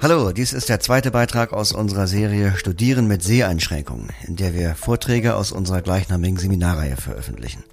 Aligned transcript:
Hallo, 0.00 0.30
dies 0.30 0.52
ist 0.52 0.68
der 0.68 0.78
zweite 0.78 1.10
Beitrag 1.10 1.52
aus 1.52 1.72
unserer 1.72 2.06
Serie 2.06 2.54
Studieren 2.56 3.08
mit 3.08 3.24
Seheinschränkungen, 3.24 4.10
in 4.28 4.36
der 4.36 4.54
wir 4.54 4.76
Vorträge 4.76 5.34
aus 5.34 5.50
unserer 5.50 5.82
gleichnamigen 5.82 6.38
Seminarreihe 6.38 6.96
veröffentlichen. 6.96 7.64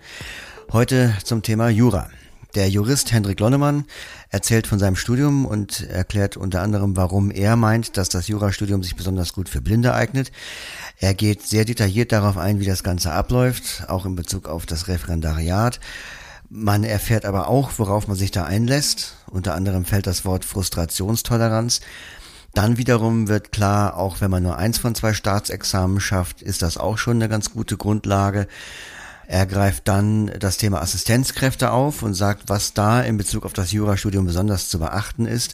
Heute 0.72 1.13
zum 1.24 1.44
Thema 1.44 1.69
Jura. 1.69 2.10
Der 2.56 2.67
Jurist 2.67 3.12
Hendrik 3.12 3.40
Lonnemann 3.40 3.85
erzählt 4.31 4.65
von 4.65 4.79
seinem 4.79 4.96
Studium 4.96 5.46
und 5.46 5.88
erklärt 5.88 6.35
unter 6.35 6.63
anderem, 6.63 6.97
warum 6.97 7.29
er 7.29 7.58
meint, 7.58 7.96
dass 7.96 8.10
das 8.10 8.28
Jurastudium 8.28 8.81
sich 8.81 8.96
besonders 8.96 9.31
gut 9.31 9.47
für 9.47 9.62
Blinde 9.62 9.94
eignet. 9.94 10.31
Er 10.97 11.13
geht 11.13 11.44
sehr 11.44 11.63
detailliert 11.63 12.12
darauf 12.12 12.37
ein, 12.37 12.60
wie 12.60 12.65
das 12.65 12.83
Ganze 12.83 13.12
abläuft, 13.12 13.83
auch 13.87 14.07
in 14.07 14.15
Bezug 14.15 14.49
auf 14.49 14.65
das 14.65 14.87
Referendariat. 14.87 15.79
Man 16.49 16.84
erfährt 16.84 17.26
aber 17.26 17.48
auch, 17.50 17.72
worauf 17.78 18.08
man 18.08 18.16
sich 18.16 18.32
da 18.32 18.46
einlässt. 18.46 19.16
Unter 19.30 19.55
anderem 19.55 19.84
fällt 19.84 20.05
das 20.05 20.26
Wort 20.26 20.46
Frustrationstoleranz. 20.46 21.82
Dann 22.55 22.77
wiederum 22.77 23.27
wird 23.27 23.52
klar, 23.52 23.98
auch 23.98 24.22
wenn 24.22 24.32
man 24.32 24.41
nur 24.41 24.58
eins 24.58 24.77
von 24.77 24.95
zwei 24.95 25.14
Staatsexamen 25.14 26.00
schafft, 26.00 26.41
ist 26.41 26.62
das 26.62 26.78
auch 26.78 26.98
schon 26.98 27.18
eine 27.18 27.28
ganz 27.28 27.52
gute 27.52 27.76
Grundlage. 27.76 28.48
Er 29.28 29.45
greift 29.45 29.90
dann 29.90 30.31
das 30.40 30.55
Thema 30.58 30.81
Assistenzkräfte 30.81 31.72
auf 31.72 32.02
und 32.02 32.14
sagt, 32.14 32.44
was 32.48 32.73
da 32.73 33.02
in 33.02 33.18
Bezug 33.18 33.45
auf 33.45 33.52
das 33.52 33.73
Jurastudium 33.73 34.26
besonders 34.26 34.70
zu 34.70 34.80
beachten 34.80 35.26
ist. 35.26 35.54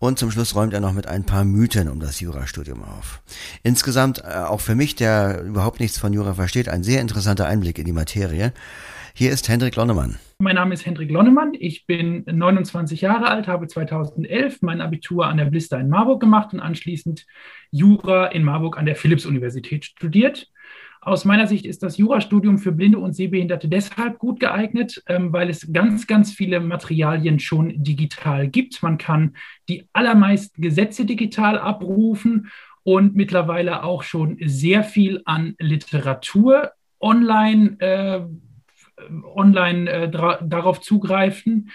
Und 0.00 0.18
zum 0.18 0.32
Schluss 0.32 0.56
räumt 0.56 0.74
er 0.74 0.80
noch 0.80 0.94
mit 0.94 1.06
ein 1.06 1.24
paar 1.24 1.44
Mythen 1.44 1.88
um 1.88 2.00
das 2.00 2.18
Jurastudium 2.18 2.82
auf. 2.82 3.20
Insgesamt, 3.62 4.24
äh, 4.24 4.38
auch 4.38 4.60
für 4.60 4.74
mich, 4.74 4.96
der 4.96 5.42
überhaupt 5.42 5.78
nichts 5.78 5.96
von 5.96 6.12
Jura 6.12 6.34
versteht, 6.34 6.68
ein 6.68 6.82
sehr 6.82 7.00
interessanter 7.00 7.46
Einblick 7.46 7.78
in 7.78 7.84
die 7.84 7.92
Materie. 7.92 8.52
Hier 9.14 9.30
ist 9.30 9.48
Hendrik 9.48 9.76
Lonnemann. 9.76 10.16
Mein 10.38 10.54
Name 10.54 10.72
ist 10.72 10.86
Hendrik 10.86 11.10
Lonnemann. 11.10 11.52
Ich 11.52 11.86
bin 11.86 12.24
29 12.24 13.02
Jahre 13.02 13.28
alt, 13.28 13.46
habe 13.46 13.66
2011 13.66 14.62
mein 14.62 14.80
Abitur 14.80 15.26
an 15.26 15.36
der 15.36 15.44
Blister 15.44 15.78
in 15.78 15.90
Marburg 15.90 16.20
gemacht 16.20 16.54
und 16.54 16.60
anschließend 16.60 17.26
Jura 17.70 18.28
in 18.28 18.42
Marburg 18.42 18.78
an 18.78 18.86
der 18.86 18.96
Philipps-Universität 18.96 19.84
studiert. 19.84 20.48
Aus 21.02 21.26
meiner 21.26 21.46
Sicht 21.46 21.66
ist 21.66 21.82
das 21.82 21.98
Jurastudium 21.98 22.56
für 22.56 22.72
Blinde 22.72 22.98
und 22.98 23.12
Sehbehinderte 23.12 23.68
deshalb 23.68 24.18
gut 24.18 24.40
geeignet, 24.40 25.02
ähm, 25.08 25.32
weil 25.32 25.50
es 25.50 25.70
ganz, 25.72 26.06
ganz 26.06 26.32
viele 26.32 26.60
Materialien 26.60 27.38
schon 27.38 27.82
digital 27.82 28.48
gibt. 28.48 28.82
Man 28.82 28.96
kann 28.96 29.36
die 29.68 29.88
allermeisten 29.92 30.62
Gesetze 30.62 31.04
digital 31.04 31.58
abrufen 31.58 32.50
und 32.82 33.14
mittlerweile 33.14 33.82
auch 33.82 34.04
schon 34.04 34.38
sehr 34.40 34.84
viel 34.84 35.20
an 35.26 35.54
Literatur 35.58 36.70
online 37.00 37.76
äh, 37.80 38.20
online 39.34 39.90
äh, 39.90 40.10
darauf 40.10 40.80
zugreifen. 40.80 41.70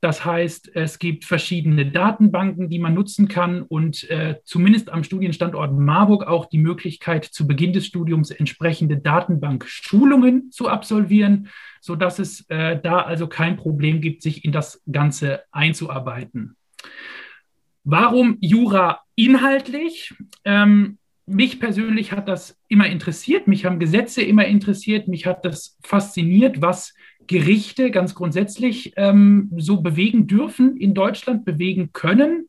Das 0.00 0.24
heißt, 0.24 0.76
es 0.76 1.00
gibt 1.00 1.24
verschiedene 1.24 1.90
Datenbanken, 1.90 2.68
die 2.68 2.78
man 2.78 2.94
nutzen 2.94 3.26
kann 3.26 3.62
und 3.62 4.08
äh, 4.10 4.36
zumindest 4.44 4.90
am 4.90 5.02
Studienstandort 5.02 5.76
Marburg 5.76 6.24
auch 6.24 6.46
die 6.46 6.58
Möglichkeit, 6.58 7.24
zu 7.24 7.48
Beginn 7.48 7.72
des 7.72 7.86
Studiums 7.86 8.30
entsprechende 8.30 8.98
Datenbankschulungen 8.98 10.52
zu 10.52 10.68
absolvieren, 10.68 11.48
sodass 11.80 12.20
es 12.20 12.48
äh, 12.48 12.78
da 12.80 13.00
also 13.00 13.26
kein 13.26 13.56
Problem 13.56 14.00
gibt, 14.00 14.22
sich 14.22 14.44
in 14.44 14.52
das 14.52 14.80
Ganze 14.90 15.42
einzuarbeiten. 15.50 16.56
Warum 17.82 18.36
Jura 18.40 19.00
inhaltlich? 19.16 20.14
Ähm, 20.44 20.97
mich 21.28 21.60
persönlich 21.60 22.12
hat 22.12 22.28
das 22.28 22.58
immer 22.68 22.86
interessiert, 22.86 23.46
mich 23.46 23.64
haben 23.64 23.78
Gesetze 23.78 24.22
immer 24.22 24.46
interessiert, 24.46 25.08
mich 25.08 25.26
hat 25.26 25.44
das 25.44 25.76
fasziniert, 25.82 26.60
was 26.62 26.94
Gerichte 27.26 27.90
ganz 27.90 28.14
grundsätzlich 28.14 28.94
ähm, 28.96 29.52
so 29.56 29.80
bewegen 29.82 30.26
dürfen, 30.26 30.76
in 30.76 30.94
Deutschland 30.94 31.44
bewegen 31.44 31.90
können 31.92 32.48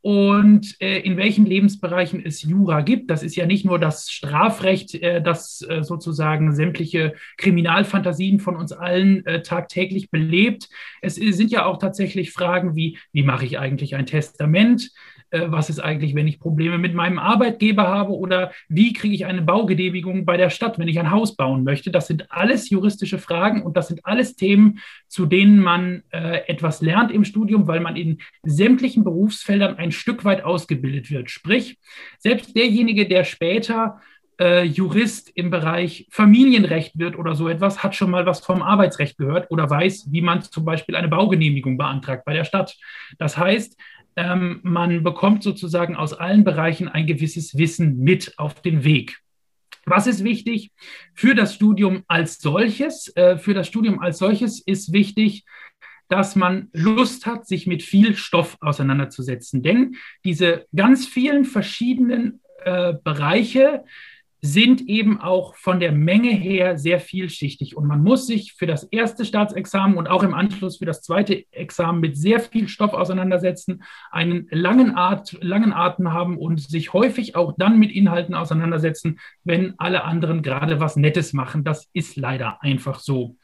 und 0.00 0.76
äh, 0.80 1.00
in 1.00 1.16
welchen 1.16 1.44
Lebensbereichen 1.44 2.24
es 2.24 2.42
Jura 2.42 2.82
gibt. 2.82 3.10
Das 3.10 3.22
ist 3.22 3.36
ja 3.36 3.46
nicht 3.46 3.64
nur 3.64 3.78
das 3.78 4.10
Strafrecht, 4.10 4.94
äh, 4.94 5.20
das 5.20 5.66
äh, 5.68 5.82
sozusagen 5.82 6.54
sämtliche 6.54 7.14
Kriminalfantasien 7.36 8.38
von 8.38 8.56
uns 8.56 8.72
allen 8.72 9.26
äh, 9.26 9.42
tagtäglich 9.42 10.10
belebt. 10.10 10.68
Es 11.02 11.16
sind 11.16 11.50
ja 11.50 11.66
auch 11.66 11.78
tatsächlich 11.78 12.32
Fragen 12.32 12.76
wie, 12.76 12.98
wie 13.12 13.24
mache 13.24 13.44
ich 13.44 13.58
eigentlich 13.58 13.96
ein 13.96 14.06
Testament? 14.06 14.92
Äh, 15.30 15.42
was 15.46 15.70
ist 15.70 15.80
eigentlich, 15.80 16.14
wenn 16.14 16.28
ich 16.28 16.40
Probleme 16.40 16.78
mit 16.78 16.94
meinem 16.94 17.18
Arbeitgeber 17.18 17.86
habe 17.86 18.12
oder 18.12 18.52
wie 18.68 18.92
kriege 18.92 19.14
ich 19.14 19.26
eine 19.26 19.42
Baugenehmigung 19.42 20.24
bei 20.24 20.36
der 20.36 20.50
Stadt, 20.50 20.78
wenn 20.78 20.88
ich 20.88 20.98
ein 20.98 21.10
Haus 21.10 21.36
bauen 21.36 21.64
möchte. 21.64 21.90
Das 21.90 22.06
sind 22.06 22.30
alles 22.30 22.70
juristische 22.70 23.18
Fragen 23.18 23.62
und 23.62 23.76
das 23.76 23.88
sind 23.88 24.04
alles 24.04 24.36
Themen, 24.36 24.80
zu 25.08 25.26
denen 25.26 25.58
man 25.58 26.02
äh, 26.10 26.46
etwas 26.46 26.80
lernt 26.80 27.12
im 27.12 27.24
Studium, 27.24 27.66
weil 27.66 27.80
man 27.80 27.96
in 27.96 28.18
sämtlichen 28.42 29.04
Berufsfeldern 29.04 29.76
ein 29.76 29.92
Stück 29.92 30.24
weit 30.24 30.44
ausgebildet 30.44 31.10
wird. 31.10 31.30
Sprich, 31.30 31.78
selbst 32.18 32.56
derjenige, 32.56 33.06
der 33.06 33.24
später 33.24 34.00
äh, 34.40 34.62
Jurist 34.62 35.30
im 35.34 35.50
Bereich 35.50 36.06
Familienrecht 36.10 36.98
wird 36.98 37.18
oder 37.18 37.34
so 37.34 37.48
etwas, 37.48 37.82
hat 37.82 37.94
schon 37.94 38.10
mal 38.10 38.26
was 38.26 38.40
vom 38.40 38.62
Arbeitsrecht 38.62 39.18
gehört 39.18 39.50
oder 39.50 39.68
weiß, 39.68 40.08
wie 40.10 40.22
man 40.22 40.42
zum 40.42 40.64
Beispiel 40.64 40.96
eine 40.96 41.08
Baugenehmigung 41.08 41.76
beantragt 41.76 42.24
bei 42.24 42.34
der 42.34 42.44
Stadt. 42.44 42.76
Das 43.18 43.36
heißt, 43.36 43.76
ähm, 44.18 44.58
man 44.64 45.04
bekommt 45.04 45.44
sozusagen 45.44 45.94
aus 45.94 46.12
allen 46.12 46.42
Bereichen 46.42 46.88
ein 46.88 47.06
gewisses 47.06 47.56
Wissen 47.56 47.98
mit 47.98 48.36
auf 48.36 48.60
den 48.62 48.82
Weg. 48.82 49.20
Was 49.86 50.08
ist 50.08 50.24
wichtig 50.24 50.72
für 51.14 51.36
das 51.36 51.54
Studium 51.54 52.02
als 52.08 52.38
solches? 52.38 53.14
Äh, 53.16 53.38
für 53.38 53.54
das 53.54 53.68
Studium 53.68 54.00
als 54.00 54.18
solches 54.18 54.60
ist 54.60 54.92
wichtig, 54.92 55.44
dass 56.08 56.34
man 56.34 56.68
Lust 56.72 57.26
hat, 57.26 57.46
sich 57.46 57.68
mit 57.68 57.84
viel 57.84 58.16
Stoff 58.16 58.56
auseinanderzusetzen. 58.60 59.62
Denn 59.62 59.94
diese 60.24 60.66
ganz 60.74 61.06
vielen 61.06 61.44
verschiedenen 61.44 62.40
äh, 62.64 62.94
Bereiche 63.04 63.84
sind 64.40 64.82
eben 64.82 65.20
auch 65.20 65.54
von 65.56 65.80
der 65.80 65.92
Menge 65.92 66.30
her 66.30 66.78
sehr 66.78 67.00
vielschichtig. 67.00 67.76
Und 67.76 67.86
man 67.86 68.02
muss 68.02 68.26
sich 68.26 68.54
für 68.54 68.66
das 68.66 68.84
erste 68.84 69.24
Staatsexamen 69.24 69.96
und 69.96 70.06
auch 70.06 70.22
im 70.22 70.34
Anschluss 70.34 70.78
für 70.78 70.84
das 70.84 71.02
zweite 71.02 71.44
Examen 71.52 72.00
mit 72.00 72.16
sehr 72.16 72.38
viel 72.40 72.68
Stoff 72.68 72.94
auseinandersetzen, 72.94 73.82
einen 74.10 74.46
langen, 74.50 74.94
Art, 74.94 75.36
langen 75.40 75.72
Atem 75.72 76.12
haben 76.12 76.38
und 76.38 76.60
sich 76.60 76.92
häufig 76.92 77.34
auch 77.34 77.54
dann 77.58 77.78
mit 77.78 77.90
Inhalten 77.90 78.34
auseinandersetzen, 78.34 79.18
wenn 79.42 79.74
alle 79.78 80.04
anderen 80.04 80.42
gerade 80.42 80.78
was 80.78 80.96
Nettes 80.96 81.32
machen. 81.32 81.64
Das 81.64 81.88
ist 81.92 82.16
leider 82.16 82.62
einfach 82.62 83.00
so. 83.00 83.36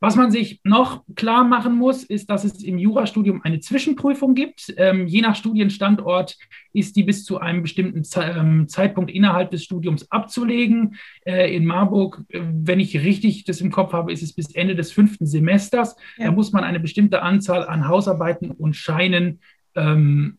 Was 0.00 0.14
man 0.14 0.30
sich 0.30 0.60
noch 0.62 1.02
klar 1.16 1.44
machen 1.44 1.74
muss, 1.74 2.04
ist, 2.04 2.30
dass 2.30 2.44
es 2.44 2.62
im 2.62 2.78
Jurastudium 2.78 3.42
eine 3.42 3.58
Zwischenprüfung 3.58 4.34
gibt. 4.34 4.72
Ähm, 4.76 5.08
je 5.08 5.20
nach 5.22 5.34
Studienstandort 5.34 6.36
ist 6.72 6.94
die 6.94 7.02
bis 7.02 7.24
zu 7.24 7.40
einem 7.40 7.62
bestimmten 7.62 8.04
Ze 8.04 8.22
ähm, 8.22 8.68
Zeitpunkt 8.68 9.10
innerhalb 9.10 9.50
des 9.50 9.64
Studiums 9.64 10.10
abzulegen. 10.10 10.96
Äh, 11.26 11.54
in 11.54 11.66
Marburg, 11.66 12.22
äh, 12.28 12.40
wenn 12.42 12.78
ich 12.78 12.96
richtig 13.02 13.44
das 13.44 13.60
im 13.60 13.72
Kopf 13.72 13.92
habe, 13.92 14.12
ist 14.12 14.22
es 14.22 14.32
bis 14.32 14.54
Ende 14.54 14.76
des 14.76 14.92
fünften 14.92 15.26
Semesters. 15.26 15.96
Ja. 16.16 16.26
Da 16.26 16.32
muss 16.32 16.52
man 16.52 16.62
eine 16.62 16.78
bestimmte 16.78 17.22
Anzahl 17.22 17.66
an 17.66 17.88
Hausarbeiten 17.88 18.52
und 18.52 18.76
Scheinen 18.76 19.40
ähm, 19.74 20.38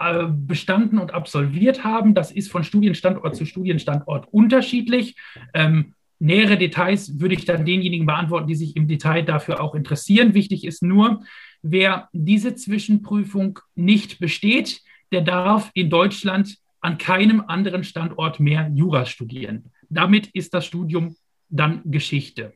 äh, 0.00 0.26
bestanden 0.28 0.98
und 0.98 1.14
absolviert 1.14 1.84
haben. 1.84 2.14
Das 2.14 2.32
ist 2.32 2.50
von 2.50 2.64
Studienstandort 2.64 3.36
zu 3.36 3.44
Studienstandort 3.44 4.26
unterschiedlich. 4.32 5.14
Ähm, 5.54 5.94
Nähere 6.20 6.58
Details 6.58 7.18
würde 7.18 7.34
ich 7.34 7.46
dann 7.46 7.64
denjenigen 7.64 8.06
beantworten, 8.06 8.46
die 8.46 8.54
sich 8.54 8.76
im 8.76 8.86
Detail 8.86 9.22
dafür 9.22 9.60
auch 9.60 9.74
interessieren. 9.74 10.34
Wichtig 10.34 10.64
ist 10.64 10.82
nur, 10.82 11.22
wer 11.62 12.08
diese 12.12 12.54
Zwischenprüfung 12.54 13.58
nicht 13.74 14.18
besteht, 14.18 14.82
der 15.12 15.22
darf 15.22 15.70
in 15.72 15.88
Deutschland 15.88 16.58
an 16.82 16.98
keinem 16.98 17.42
anderen 17.46 17.84
Standort 17.84 18.38
mehr 18.38 18.70
Jura 18.74 19.06
studieren. 19.06 19.70
Damit 19.88 20.28
ist 20.28 20.52
das 20.52 20.66
Studium 20.66 21.16
dann 21.48 21.80
Geschichte. 21.84 22.52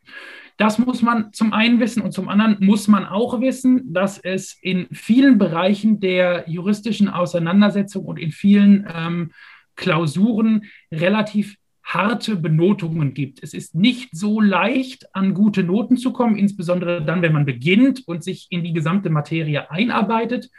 Das 0.57 0.79
muss 0.79 1.03
man 1.03 1.33
zum 1.33 1.53
einen 1.53 1.81
wissen 1.81 2.03
und 2.03 2.13
zum 2.13 2.29
anderen 2.29 2.59
muss 2.61 2.87
man 2.87 3.07
auch 3.07 3.41
wissen, 3.41 3.93
dass 3.93 4.19
es 4.19 4.57
in 4.61 4.87
vielen 4.93 5.39
Bereichen 5.39 6.01
der 6.01 6.45
juristischen 6.49 7.09
Auseinandersetzung 7.09 8.05
und 8.05 8.19
in 8.19 8.31
vielen 8.31 8.87
ähm, 8.95 9.33
Klausuren 9.75 10.65
relativ 10.93 11.57
harte 11.85 12.37
Benotungen 12.37 13.15
gibt. 13.15 13.43
Es 13.43 13.53
ist 13.53 13.75
nicht 13.75 14.17
so 14.17 14.41
leicht, 14.41 15.15
an 15.15 15.35
gute 15.35 15.63
Noten 15.63 15.97
zu 15.97 16.13
kommen, 16.13 16.37
insbesondere 16.37 17.05
dann, 17.05 17.23
wenn 17.23 17.33
man 17.33 17.45
beginnt 17.45 18.03
und 18.09 18.25
sich 18.25 18.47
in 18.51 18.65
die 18.65 18.73
gesamte 18.73 19.11
Materie 19.11 19.71
einarbeitet. 19.71 20.51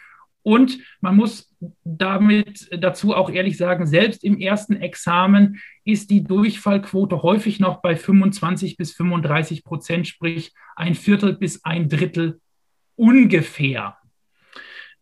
Und 0.43 0.77
man 1.01 1.15
muss 1.15 1.51
damit 1.83 2.69
dazu 2.71 3.15
auch 3.15 3.31
ehrlich 3.31 3.57
sagen, 3.57 3.87
selbst 3.87 4.23
im 4.23 4.39
ersten 4.39 4.75
Examen 4.75 5.59
ist 5.83 6.11
die 6.11 6.23
Durchfallquote 6.23 7.23
häufig 7.23 7.59
noch 7.59 7.81
bei 7.81 7.95
25 7.95 8.77
bis 8.77 8.93
35 8.93 9.63
Prozent, 9.63 10.07
sprich 10.07 10.53
ein 10.75 10.93
Viertel 10.93 11.35
bis 11.35 11.65
ein 11.65 11.89
Drittel 11.89 12.39
ungefähr. 12.95 13.97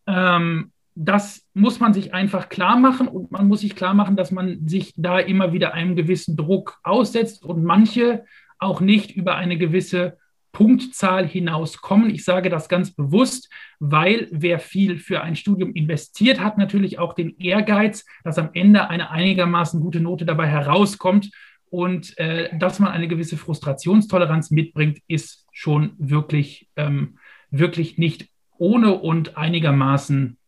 Ähm, 0.06 0.72
das 0.94 1.46
muss 1.54 1.80
man 1.80 1.92
sich 1.92 2.14
einfach 2.14 2.48
klar 2.48 2.78
machen 2.78 3.08
und 3.08 3.32
man 3.32 3.48
muss 3.48 3.60
sich 3.60 3.74
klar 3.74 3.94
machen, 3.94 4.16
dass 4.16 4.30
man 4.30 4.66
sich 4.68 4.92
da 4.96 5.18
immer 5.18 5.52
wieder 5.52 5.74
einem 5.74 5.96
gewissen 5.96 6.36
Druck 6.36 6.78
aussetzt 6.82 7.44
und 7.44 7.64
manche 7.64 8.24
auch 8.58 8.80
nicht 8.80 9.10
über 9.10 9.36
eine 9.36 9.58
gewisse 9.58 10.16
Punktzahl 10.52 11.26
hinauskommen. 11.26 12.10
Ich 12.10 12.24
sage 12.24 12.48
das 12.48 12.68
ganz 12.68 12.92
bewusst, 12.92 13.50
weil 13.80 14.28
wer 14.30 14.60
viel 14.60 14.98
für 14.98 15.20
ein 15.20 15.36
Studium 15.36 15.72
investiert, 15.74 16.40
hat 16.40 16.58
natürlich 16.58 16.98
auch 16.98 17.12
den 17.12 17.36
Ehrgeiz, 17.38 18.06
dass 18.22 18.38
am 18.38 18.50
Ende 18.54 18.88
eine 18.88 19.10
einigermaßen 19.10 19.80
gute 19.80 20.00
Note 20.00 20.24
dabei 20.24 20.46
herauskommt. 20.46 21.30
Und 21.70 22.16
äh, 22.18 22.56
dass 22.56 22.78
man 22.78 22.92
eine 22.92 23.08
gewisse 23.08 23.36
Frustrationstoleranz 23.36 24.52
mitbringt, 24.52 25.00
ist 25.08 25.44
schon 25.50 25.94
wirklich, 25.98 26.68
ähm, 26.76 27.18
wirklich 27.50 27.98
nicht 27.98 28.28
ohne 28.56 28.94
und 28.94 29.36
einigermaßen, 29.36 30.38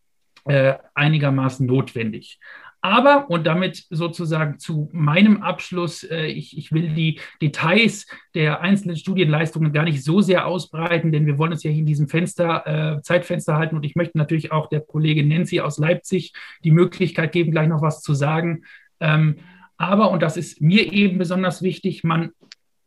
äh, 0.46 0.74
einigermaßen 0.94 1.66
notwendig. 1.66 2.38
Aber, 2.86 3.28
und 3.30 3.48
damit 3.48 3.84
sozusagen 3.90 4.60
zu 4.60 4.88
meinem 4.92 5.42
Abschluss, 5.42 6.04
äh, 6.04 6.26
ich, 6.26 6.56
ich 6.56 6.70
will 6.70 6.90
die 6.90 7.18
Details 7.42 8.06
der 8.34 8.60
einzelnen 8.60 8.96
Studienleistungen 8.96 9.72
gar 9.72 9.82
nicht 9.82 10.04
so 10.04 10.20
sehr 10.20 10.46
ausbreiten, 10.46 11.10
denn 11.10 11.26
wir 11.26 11.36
wollen 11.36 11.50
uns 11.50 11.64
ja 11.64 11.70
hier 11.70 11.80
in 11.80 11.86
diesem 11.86 12.08
Fenster, 12.08 12.98
äh, 12.98 13.02
Zeitfenster 13.02 13.56
halten. 13.56 13.74
Und 13.74 13.84
ich 13.84 13.96
möchte 13.96 14.16
natürlich 14.18 14.52
auch 14.52 14.68
der 14.68 14.82
Kollegin 14.82 15.26
Nancy 15.26 15.60
aus 15.60 15.78
Leipzig 15.78 16.32
die 16.62 16.70
Möglichkeit 16.70 17.32
geben, 17.32 17.50
gleich 17.50 17.66
noch 17.66 17.82
was 17.82 18.02
zu 18.02 18.14
sagen. 18.14 18.62
Ähm, 19.00 19.38
aber, 19.78 20.10
und 20.10 20.22
das 20.22 20.36
ist 20.36 20.60
mir 20.60 20.92
eben 20.92 21.18
besonders 21.18 21.62
wichtig, 21.62 22.04
man 22.04 22.30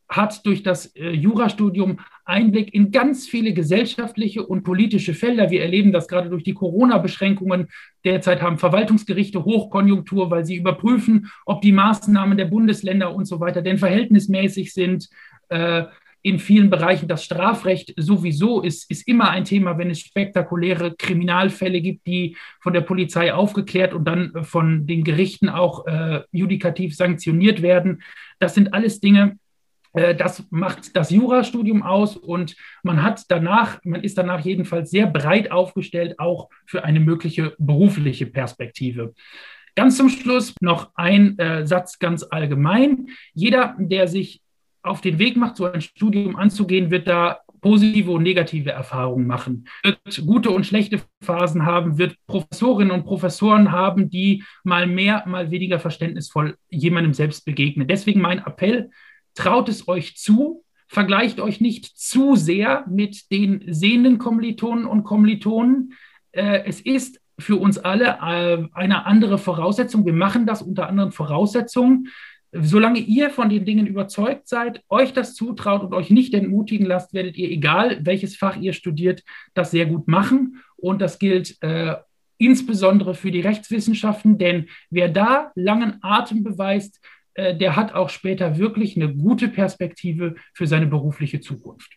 hat 0.09 0.45
durch 0.45 0.63
das 0.63 0.87
äh, 0.95 1.11
Jurastudium 1.11 1.99
Einblick 2.25 2.73
in 2.73 2.91
ganz 2.91 3.27
viele 3.27 3.53
gesellschaftliche 3.53 4.45
und 4.45 4.63
politische 4.63 5.13
Felder. 5.13 5.49
Wir 5.49 5.61
erleben 5.61 5.91
das 5.91 6.07
gerade 6.07 6.29
durch 6.29 6.43
die 6.43 6.53
Corona-Beschränkungen. 6.53 7.67
Derzeit 8.03 8.41
haben 8.41 8.57
Verwaltungsgerichte 8.57 9.45
Hochkonjunktur, 9.45 10.29
weil 10.31 10.45
sie 10.45 10.55
überprüfen, 10.55 11.31
ob 11.45 11.61
die 11.61 11.71
Maßnahmen 11.71 12.37
der 12.37 12.45
Bundesländer 12.45 13.13
und 13.13 13.25
so 13.25 13.39
weiter 13.39 13.61
denn 13.61 13.77
verhältnismäßig 13.77 14.73
sind. 14.73 15.09
Äh, 15.49 15.85
in 16.21 16.37
vielen 16.37 16.69
Bereichen 16.69 17.07
das 17.07 17.23
Strafrecht 17.23 17.93
sowieso 17.95 18.61
ist, 18.61 18.91
ist 18.91 19.07
immer 19.07 19.29
ein 19.29 19.45
Thema, 19.45 19.77
wenn 19.77 19.89
es 19.89 20.01
spektakuläre 20.01 20.95
Kriminalfälle 20.95 21.79
gibt, 21.79 22.05
die 22.07 22.35
von 22.59 22.73
der 22.73 22.81
Polizei 22.81 23.33
aufgeklärt 23.33 23.93
und 23.93 24.03
dann 24.05 24.43
von 24.43 24.85
den 24.85 25.05
Gerichten 25.05 25.47
auch 25.47 25.87
äh, 25.87 26.21
judikativ 26.31 26.95
sanktioniert 26.95 27.61
werden. 27.61 28.03
Das 28.37 28.53
sind 28.53 28.73
alles 28.73 28.99
Dinge, 28.99 29.23
äh, 29.29 29.35
das 29.93 30.45
macht 30.49 30.95
das 30.95 31.09
Jurastudium 31.09 31.83
aus 31.83 32.15
und 32.15 32.55
man 32.83 33.01
hat 33.01 33.23
danach, 33.29 33.79
man 33.83 34.03
ist 34.03 34.17
danach 34.17 34.45
jedenfalls 34.45 34.91
sehr 34.91 35.07
breit 35.07 35.51
aufgestellt, 35.51 36.19
auch 36.19 36.49
für 36.65 36.83
eine 36.83 36.99
mögliche 36.99 37.55
berufliche 37.57 38.27
Perspektive. 38.27 39.13
Ganz 39.75 39.97
zum 39.97 40.09
Schluss 40.09 40.53
noch 40.61 40.91
ein 40.95 41.37
äh, 41.39 41.65
Satz 41.65 41.99
ganz 41.99 42.23
allgemein. 42.23 43.07
Jeder, 43.33 43.75
der 43.79 44.07
sich 44.07 44.41
auf 44.81 45.01
den 45.01 45.19
Weg 45.19 45.37
macht, 45.37 45.57
so 45.57 45.65
ein 45.65 45.81
Studium 45.81 46.35
anzugehen, 46.35 46.91
wird 46.91 47.07
da 47.07 47.39
positive 47.61 48.11
und 48.11 48.23
negative 48.23 48.71
Erfahrungen 48.71 49.27
machen, 49.27 49.67
wird 49.83 50.25
gute 50.25 50.51
und 50.51 50.65
schlechte 50.65 51.01
Phasen 51.21 51.65
haben, 51.65 51.97
wird 51.97 52.15
Professorinnen 52.27 52.91
und 52.91 53.05
Professoren 53.05 53.71
haben, 53.71 54.09
die 54.09 54.43
mal 54.63 54.87
mehr, 54.87 55.23
mal 55.27 55.51
weniger 55.51 55.79
verständnisvoll 55.79 56.57
jemandem 56.69 57.13
selbst 57.13 57.45
begegnen. 57.45 57.87
Deswegen 57.87 58.21
mein 58.21 58.39
Appell, 58.39 58.89
traut 59.39 59.69
es 59.69 59.87
euch 59.87 60.17
zu, 60.17 60.65
vergleicht 60.89 61.39
euch 61.39 61.61
nicht 61.61 61.85
zu 61.97 62.35
sehr 62.35 62.85
mit 62.89 63.31
den 63.31 63.63
sehenden 63.67 64.17
Kommilitonen 64.17 64.85
und 64.85 65.05
Kommilitonen. 65.05 65.93
Äh, 66.31 66.63
es 66.65 66.81
ist 66.81 67.21
für 67.39 67.55
uns 67.55 67.77
alle 67.77 68.17
äh, 68.21 68.67
eine 68.73 69.05
andere 69.05 69.37
Voraussetzung. 69.37 70.05
Wir 70.05 70.13
machen 70.13 70.45
das 70.45 70.61
unter 70.61 70.89
anderen 70.89 71.13
Voraussetzungen. 71.13 72.09
Solange 72.51 72.99
ihr 72.99 73.29
von 73.29 73.47
den 73.47 73.63
Dingen 73.63 73.87
überzeugt 73.87 74.49
seid, 74.49 74.83
euch 74.89 75.13
das 75.13 75.35
zutraut 75.35 75.83
und 75.83 75.93
euch 75.93 76.09
nicht 76.09 76.33
entmutigen 76.33 76.85
lasst, 76.85 77.13
werdet 77.13 77.37
ihr, 77.37 77.49
egal 77.49 77.99
welches 78.03 78.35
Fach 78.35 78.57
ihr 78.57 78.73
studiert, 78.73 79.23
das 79.53 79.71
sehr 79.71 79.85
gut 79.85 80.09
machen. 80.09 80.61
Und 80.75 81.01
das 81.01 81.17
gilt 81.17 81.61
äh, 81.61 81.95
insbesondere 82.39 83.13
für 83.13 83.31
die 83.31 83.41
Rechtswissenschaften, 83.41 84.37
denn 84.37 84.67
wer 84.89 85.07
da 85.07 85.51
langen 85.55 85.99
Atem 86.01 86.43
beweist, 86.43 86.99
äh, 87.39 87.55
der 87.55 87.75
hat 87.75 87.93
auch 87.93 88.09
später 88.09 88.57
wirklich 88.57 88.95
eine 88.95 89.13
gute 89.13 89.47
Perspektive 89.47 90.35
für 90.53 90.67
seine 90.67 90.87
berufliche 90.87 91.39
Zukunft. 91.39 91.93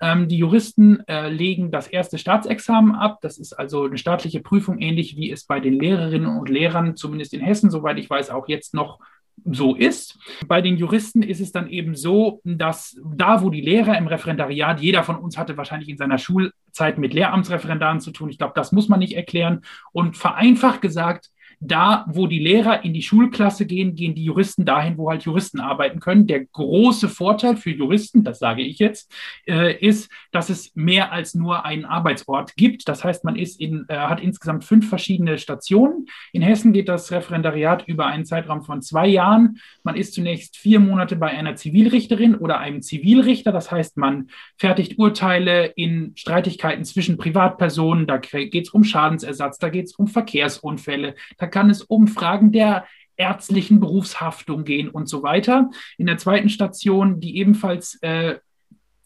Ähm, 0.00 0.28
die 0.28 0.36
Juristen 0.36 1.00
äh, 1.08 1.28
legen 1.28 1.70
das 1.70 1.86
erste 1.86 2.18
Staatsexamen 2.18 2.94
ab. 2.94 3.18
Das 3.22 3.38
ist 3.38 3.52
also 3.52 3.84
eine 3.84 3.98
staatliche 3.98 4.40
Prüfung, 4.40 4.80
ähnlich 4.80 5.16
wie 5.16 5.30
es 5.30 5.44
bei 5.44 5.60
den 5.60 5.78
Lehrerinnen 5.78 6.38
und 6.38 6.48
Lehrern, 6.48 6.96
zumindest 6.96 7.32
in 7.34 7.40
Hessen, 7.40 7.70
soweit 7.70 7.98
ich 7.98 8.10
weiß, 8.10 8.30
auch 8.30 8.48
jetzt 8.48 8.74
noch 8.74 8.98
so 9.44 9.76
ist. 9.76 10.18
Bei 10.48 10.60
den 10.60 10.76
Juristen 10.76 11.22
ist 11.22 11.40
es 11.40 11.52
dann 11.52 11.68
eben 11.68 11.94
so, 11.94 12.40
dass 12.44 13.00
da, 13.04 13.40
wo 13.42 13.50
die 13.50 13.60
Lehrer 13.60 13.96
im 13.96 14.08
Referendariat, 14.08 14.80
jeder 14.80 15.04
von 15.04 15.16
uns 15.16 15.38
hatte 15.38 15.56
wahrscheinlich 15.56 15.88
in 15.88 15.96
seiner 15.96 16.18
Schulzeit 16.18 16.98
mit 16.98 17.14
Lehramtsreferendaren 17.14 18.00
zu 18.00 18.10
tun. 18.10 18.30
Ich 18.30 18.38
glaube, 18.38 18.54
das 18.56 18.72
muss 18.72 18.88
man 18.88 18.98
nicht 18.98 19.14
erklären. 19.14 19.62
Und 19.92 20.16
vereinfacht 20.16 20.82
gesagt, 20.82 21.30
da, 21.60 22.06
wo 22.08 22.26
die 22.26 22.38
Lehrer 22.38 22.84
in 22.84 22.92
die 22.92 23.02
Schulklasse 23.02 23.66
gehen, 23.66 23.94
gehen 23.94 24.14
die 24.14 24.24
Juristen 24.24 24.64
dahin, 24.64 24.96
wo 24.96 25.10
halt 25.10 25.24
Juristen 25.24 25.60
arbeiten 25.60 25.98
können. 25.98 26.26
Der 26.26 26.44
große 26.44 27.08
Vorteil 27.08 27.56
für 27.56 27.70
Juristen, 27.70 28.22
das 28.22 28.38
sage 28.38 28.62
ich 28.62 28.78
jetzt, 28.78 29.12
äh, 29.46 29.76
ist, 29.76 30.10
dass 30.30 30.50
es 30.50 30.74
mehr 30.76 31.10
als 31.10 31.34
nur 31.34 31.64
einen 31.64 31.84
Arbeitsort 31.84 32.54
gibt. 32.54 32.88
Das 32.88 33.02
heißt, 33.02 33.24
man 33.24 33.34
ist 33.34 33.60
in, 33.60 33.86
äh, 33.88 33.96
hat 33.96 34.20
insgesamt 34.20 34.64
fünf 34.64 34.88
verschiedene 34.88 35.38
Stationen. 35.38 36.06
In 36.32 36.42
Hessen 36.42 36.72
geht 36.72 36.88
das 36.88 37.10
Referendariat 37.10 37.86
über 37.88 38.06
einen 38.06 38.24
Zeitraum 38.24 38.62
von 38.62 38.80
zwei 38.80 39.08
Jahren. 39.08 39.58
Man 39.82 39.96
ist 39.96 40.14
zunächst 40.14 40.56
vier 40.56 40.78
Monate 40.78 41.16
bei 41.16 41.28
einer 41.28 41.56
Zivilrichterin 41.56 42.36
oder 42.36 42.58
einem 42.58 42.82
Zivilrichter. 42.82 43.50
Das 43.50 43.72
heißt, 43.72 43.96
man 43.96 44.28
fertigt 44.56 44.98
Urteile 44.98 45.66
in 45.66 46.12
Streitigkeiten 46.14 46.84
zwischen 46.84 47.18
Privatpersonen. 47.18 48.06
Da 48.06 48.18
geht 48.18 48.66
es 48.66 48.70
um 48.70 48.84
Schadensersatz, 48.84 49.58
da 49.58 49.70
geht 49.70 49.86
es 49.86 49.94
um 49.94 50.06
Verkehrsunfälle, 50.06 51.16
da 51.36 51.47
kann 51.48 51.70
es 51.70 51.82
um 51.82 52.06
Fragen 52.08 52.52
der 52.52 52.84
ärztlichen 53.16 53.80
Berufshaftung 53.80 54.64
gehen 54.64 54.88
und 54.88 55.08
so 55.08 55.22
weiter. 55.22 55.70
In 55.98 56.06
der 56.06 56.18
zweiten 56.18 56.48
Station, 56.48 57.20
die 57.20 57.36
ebenfalls 57.38 57.98
äh, 58.02 58.36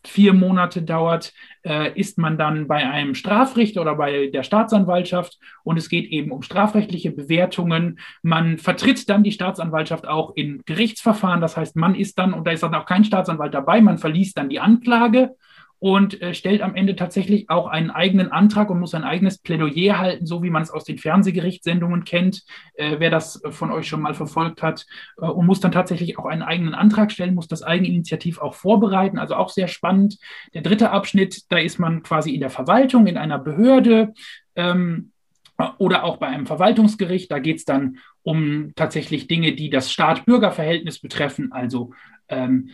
vier 0.05 0.35
Monate 0.35 0.83
dauert, 0.83 1.33
äh, 1.65 1.99
ist 1.99 2.19
man 2.19 2.37
dann 2.37 2.67
bei 2.67 2.89
einem 2.89 3.15
Strafrichter 3.15 3.81
oder 3.81 3.95
bei 3.95 4.27
der 4.27 4.43
Staatsanwaltschaft 4.43 5.39
und 5.63 5.77
es 5.77 5.89
geht 5.89 6.07
eben 6.11 6.33
um 6.33 6.43
strafrechtliche 6.43 7.13
Bewertungen. 7.13 8.01
Man 8.23 8.59
vertritt 8.59 9.09
dann 9.09 9.23
die 9.23 9.33
Staatsanwaltschaft 9.33 10.07
auch 10.07 10.35
in 10.35 10.63
Gerichtsverfahren. 10.67 11.41
Das 11.41 11.57
heißt, 11.57 11.77
man 11.77 11.95
ist 11.95 12.19
dann, 12.19 12.35
und 12.35 12.47
da 12.47 12.51
ist 12.51 12.63
dann 12.63 12.75
auch 12.75 12.87
kein 12.87 13.05
Staatsanwalt 13.05 13.55
dabei, 13.55 13.81
man 13.81 13.99
verliest 13.99 14.37
dann 14.37 14.49
die 14.49 14.61
Anklage 14.61 15.37
und 15.83 16.23
äh, 16.23 16.33
stellt 16.33 16.63
am 16.63 16.77
Ende 16.77 16.95
tatsächlich 16.95 17.51
auch 17.51 17.67
einen 17.67 17.91
eigenen 17.91 18.31
Antrag 18.31 18.71
und 18.71 18.79
muss 18.79 18.95
ein 18.95 19.03
eigenes 19.03 19.39
Plädoyer 19.39 19.99
halten, 19.99 20.27
so 20.27 20.41
wie 20.45 20.49
man 20.49 20.63
es 20.63 20.71
aus 20.71 20.85
den 20.85 20.97
Fernsehgerichtssendungen 20.97 22.05
kennt, 22.05 22.45
äh, 22.75 23.01
wer 23.01 23.11
das 23.11 23.43
von 23.51 23.73
euch 23.73 23.89
schon 23.89 24.01
mal 24.01 24.15
verfolgt 24.15 24.63
hat, 24.63 24.87
äh, 25.21 25.27
und 25.27 25.45
muss 25.45 25.59
dann 25.59 25.73
tatsächlich 25.73 26.21
auch 26.21 26.27
einen 26.27 26.43
eigenen 26.43 26.75
Antrag 26.75 27.11
stellen, 27.11 27.35
muss 27.35 27.49
das 27.49 27.65
Eigeninitiativ 27.65 28.39
auch 28.39 28.55
vorbereiten, 28.55 29.19
also 29.19 29.35
auch 29.35 29.49
sehr 29.49 29.67
spannend. 29.67 30.19
Der 30.55 30.63
dritte 30.63 30.91
Abschnitt, 30.91 31.51
da 31.51 31.59
ist 31.59 31.81
man 31.81 32.05
quasi 32.05 32.33
in 32.33 32.41
der 32.41 32.51
Verwaltung, 32.51 33.09
in 33.09 33.17
einer 33.17 33.41
Behörde. 33.41 34.15
Ähm, 34.55 35.11
oder 35.79 36.05
auch 36.05 36.19
bei 36.19 36.29
einem 36.29 36.47
Verwaltungsgericht, 36.47 37.31
da 37.31 37.41
geht 37.41 37.59
es 37.59 37.65
dann 37.65 37.99
um 38.23 38.73
tatsächlich 38.77 39.27
Dinge, 39.27 39.53
die 39.53 39.69
das 39.69 39.91
Staat-Bürger-Verhältnis 39.93 41.01
betreffen, 41.01 41.51
also 41.53 41.91
ähm, 42.29 42.71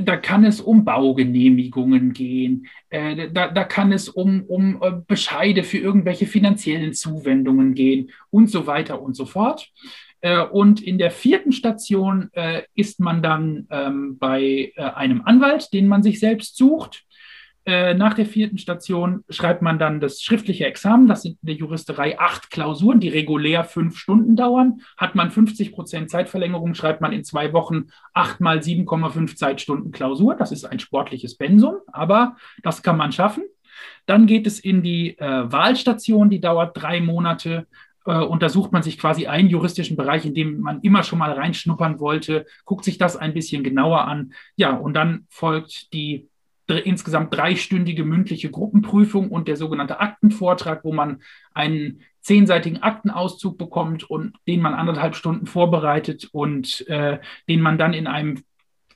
da 0.00 0.16
kann 0.16 0.44
es 0.44 0.60
um 0.60 0.84
Baugenehmigungen 0.84 2.12
gehen, 2.12 2.66
äh, 2.90 3.30
da, 3.30 3.48
da 3.48 3.64
kann 3.64 3.92
es 3.92 4.08
um, 4.08 4.44
um 4.46 4.82
äh, 4.82 4.92
Bescheide 5.06 5.62
für 5.62 5.78
irgendwelche 5.78 6.26
finanziellen 6.26 6.92
Zuwendungen 6.92 7.74
gehen 7.74 8.10
und 8.30 8.50
so 8.50 8.66
weiter 8.66 9.00
und 9.00 9.14
so 9.14 9.24
fort. 9.24 9.72
Äh, 10.20 10.42
und 10.42 10.82
in 10.82 10.98
der 10.98 11.10
vierten 11.10 11.52
Station 11.52 12.28
äh, 12.32 12.62
ist 12.74 13.00
man 13.00 13.22
dann 13.22 13.66
ähm, 13.70 14.18
bei 14.18 14.72
einem 14.76 15.22
Anwalt, 15.22 15.72
den 15.72 15.88
man 15.88 16.02
sich 16.02 16.20
selbst 16.20 16.56
sucht. 16.56 17.04
Äh, 17.70 17.94
nach 17.94 18.14
der 18.14 18.26
vierten 18.26 18.58
Station 18.58 19.22
schreibt 19.28 19.62
man 19.62 19.78
dann 19.78 20.00
das 20.00 20.22
schriftliche 20.22 20.66
Examen. 20.66 21.06
Das 21.06 21.22
sind 21.22 21.38
in 21.40 21.46
der 21.46 21.54
Juristerei 21.54 22.18
acht 22.18 22.50
Klausuren, 22.50 22.98
die 22.98 23.08
regulär 23.08 23.62
fünf 23.62 23.96
Stunden 23.96 24.34
dauern. 24.34 24.80
Hat 24.96 25.14
man 25.14 25.30
50 25.30 25.70
Prozent 25.70 26.10
Zeitverlängerung, 26.10 26.74
schreibt 26.74 27.00
man 27.00 27.12
in 27.12 27.22
zwei 27.22 27.52
Wochen 27.52 27.84
acht 28.12 28.40
mal 28.40 28.58
7,5 28.58 29.36
Zeitstunden 29.36 29.92
Klausur. 29.92 30.34
Das 30.34 30.50
ist 30.50 30.64
ein 30.64 30.80
sportliches 30.80 31.36
Pensum, 31.36 31.76
aber 31.92 32.34
das 32.64 32.82
kann 32.82 32.96
man 32.96 33.12
schaffen. 33.12 33.44
Dann 34.04 34.26
geht 34.26 34.48
es 34.48 34.58
in 34.58 34.82
die 34.82 35.16
äh, 35.18 35.52
Wahlstation, 35.52 36.28
die 36.28 36.40
dauert 36.40 36.76
drei 36.76 37.00
Monate. 37.00 37.68
Äh, 38.04 38.16
untersucht 38.16 38.72
man 38.72 38.82
sich 38.82 38.98
quasi 38.98 39.28
einen 39.28 39.48
juristischen 39.48 39.96
Bereich, 39.96 40.24
in 40.24 40.34
dem 40.34 40.60
man 40.60 40.80
immer 40.80 41.04
schon 41.04 41.20
mal 41.20 41.30
reinschnuppern 41.30 42.00
wollte, 42.00 42.46
guckt 42.64 42.84
sich 42.84 42.98
das 42.98 43.16
ein 43.16 43.32
bisschen 43.32 43.62
genauer 43.62 44.08
an. 44.08 44.32
Ja, 44.56 44.72
und 44.72 44.94
dann 44.94 45.26
folgt 45.28 45.92
die 45.92 46.29
insgesamt 46.78 47.34
dreistündige 47.34 48.04
mündliche 48.04 48.50
Gruppenprüfung 48.50 49.30
und 49.30 49.48
der 49.48 49.56
sogenannte 49.56 50.00
Aktenvortrag, 50.00 50.84
wo 50.84 50.92
man 50.92 51.22
einen 51.54 52.00
zehnseitigen 52.20 52.82
Aktenauszug 52.82 53.56
bekommt 53.58 54.04
und 54.04 54.36
den 54.46 54.60
man 54.60 54.74
anderthalb 54.74 55.16
Stunden 55.16 55.46
vorbereitet 55.46 56.28
und 56.32 56.86
äh, 56.88 57.18
den 57.48 57.60
man 57.60 57.78
dann 57.78 57.94
in 57.94 58.06
einem 58.06 58.42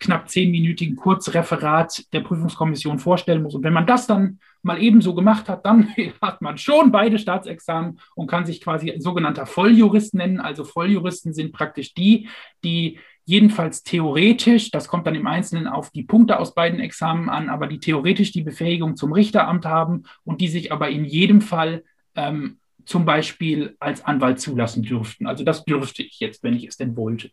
knapp 0.01 0.29
zehnminütigen 0.29 0.97
Kurzreferat 0.97 2.13
der 2.13 2.21
Prüfungskommission 2.21 2.99
vorstellen 2.99 3.43
muss. 3.43 3.55
Und 3.55 3.63
wenn 3.63 3.73
man 3.73 3.87
das 3.87 4.07
dann 4.07 4.39
mal 4.63 4.83
ebenso 4.83 5.15
gemacht 5.15 5.49
hat, 5.49 5.65
dann 5.65 5.89
hat 6.23 6.43
man 6.43 6.59
schon 6.59 6.93
beide 6.93 7.19
Staatsexamen 7.19 7.99
und 8.15 8.27
kann 8.27 8.47
sich 8.47 8.61
quasi 8.61 8.95
sogenannter 8.99 9.47
Volljurist 9.47 10.15
nennen. 10.15 10.41
Also 10.41 10.65
Volljuristen 10.65 11.33
sind 11.33 11.53
praktisch 11.53 11.95
die, 11.95 12.29
die 12.63 12.99
jedenfalls 13.25 13.83
theoretisch, 13.83 14.71
das 14.71 14.89
kommt 14.89 15.07
dann 15.07 15.15
im 15.15 15.27
Einzelnen 15.27 15.67
auf 15.67 15.91
die 15.91 16.03
Punkte 16.03 16.39
aus 16.39 16.55
beiden 16.55 16.81
Examen 16.81 17.29
an, 17.29 17.49
aber 17.49 17.67
die 17.67 17.81
theoretisch 17.81 18.33
die 18.33 18.43
Befähigung 18.43 18.97
zum 18.97 19.13
Richteramt 19.13 19.65
haben 19.67 20.05
und 20.25 20.41
die 20.41 20.49
sich 20.49 20.73
aber 20.73 20.91
in 20.91 21.05
jedem 21.05 21.41
Fall 21.41 21.85
ähm, 22.15 22.59
zum 22.85 23.05
Beispiel 23.05 23.77
als 23.81 24.05
Anwalt 24.05 24.41
zulassen 24.41 24.83
dürften. 24.83 25.27
Also 25.27 25.45
das 25.45 25.65
dürfte 25.65 26.03
ich 26.03 26.21
jetzt, 26.21 26.43
wenn 26.43 26.55
ich 26.55 26.65
es 26.65 26.77
denn 26.77 26.97
wollte. 26.97 27.31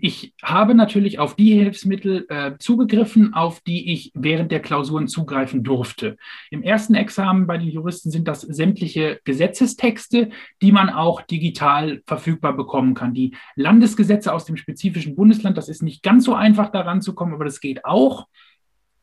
Ich 0.00 0.34
habe 0.42 0.74
natürlich 0.74 1.20
auf 1.20 1.36
die 1.36 1.52
Hilfsmittel 1.52 2.26
äh, 2.28 2.52
zugegriffen, 2.58 3.32
auf 3.32 3.60
die 3.60 3.92
ich 3.92 4.10
während 4.14 4.50
der 4.50 4.60
Klausuren 4.60 5.06
zugreifen 5.06 5.62
durfte. 5.62 6.16
Im 6.50 6.62
ersten 6.62 6.94
Examen 6.94 7.46
bei 7.46 7.58
den 7.58 7.68
Juristen 7.68 8.10
sind 8.10 8.26
das 8.26 8.40
sämtliche 8.40 9.20
Gesetzestexte, 9.24 10.30
die 10.60 10.72
man 10.72 10.90
auch 10.90 11.22
digital 11.22 12.02
verfügbar 12.06 12.56
bekommen 12.56 12.94
kann. 12.94 13.14
Die 13.14 13.36
Landesgesetze 13.54 14.32
aus 14.32 14.44
dem 14.44 14.56
spezifischen 14.56 15.14
Bundesland, 15.14 15.56
das 15.56 15.68
ist 15.68 15.82
nicht 15.82 16.02
ganz 16.02 16.24
so 16.24 16.34
einfach 16.34 16.70
daran 16.70 17.00
zu 17.00 17.14
kommen, 17.14 17.34
aber 17.34 17.44
das 17.44 17.60
geht 17.60 17.84
auch. 17.84 18.26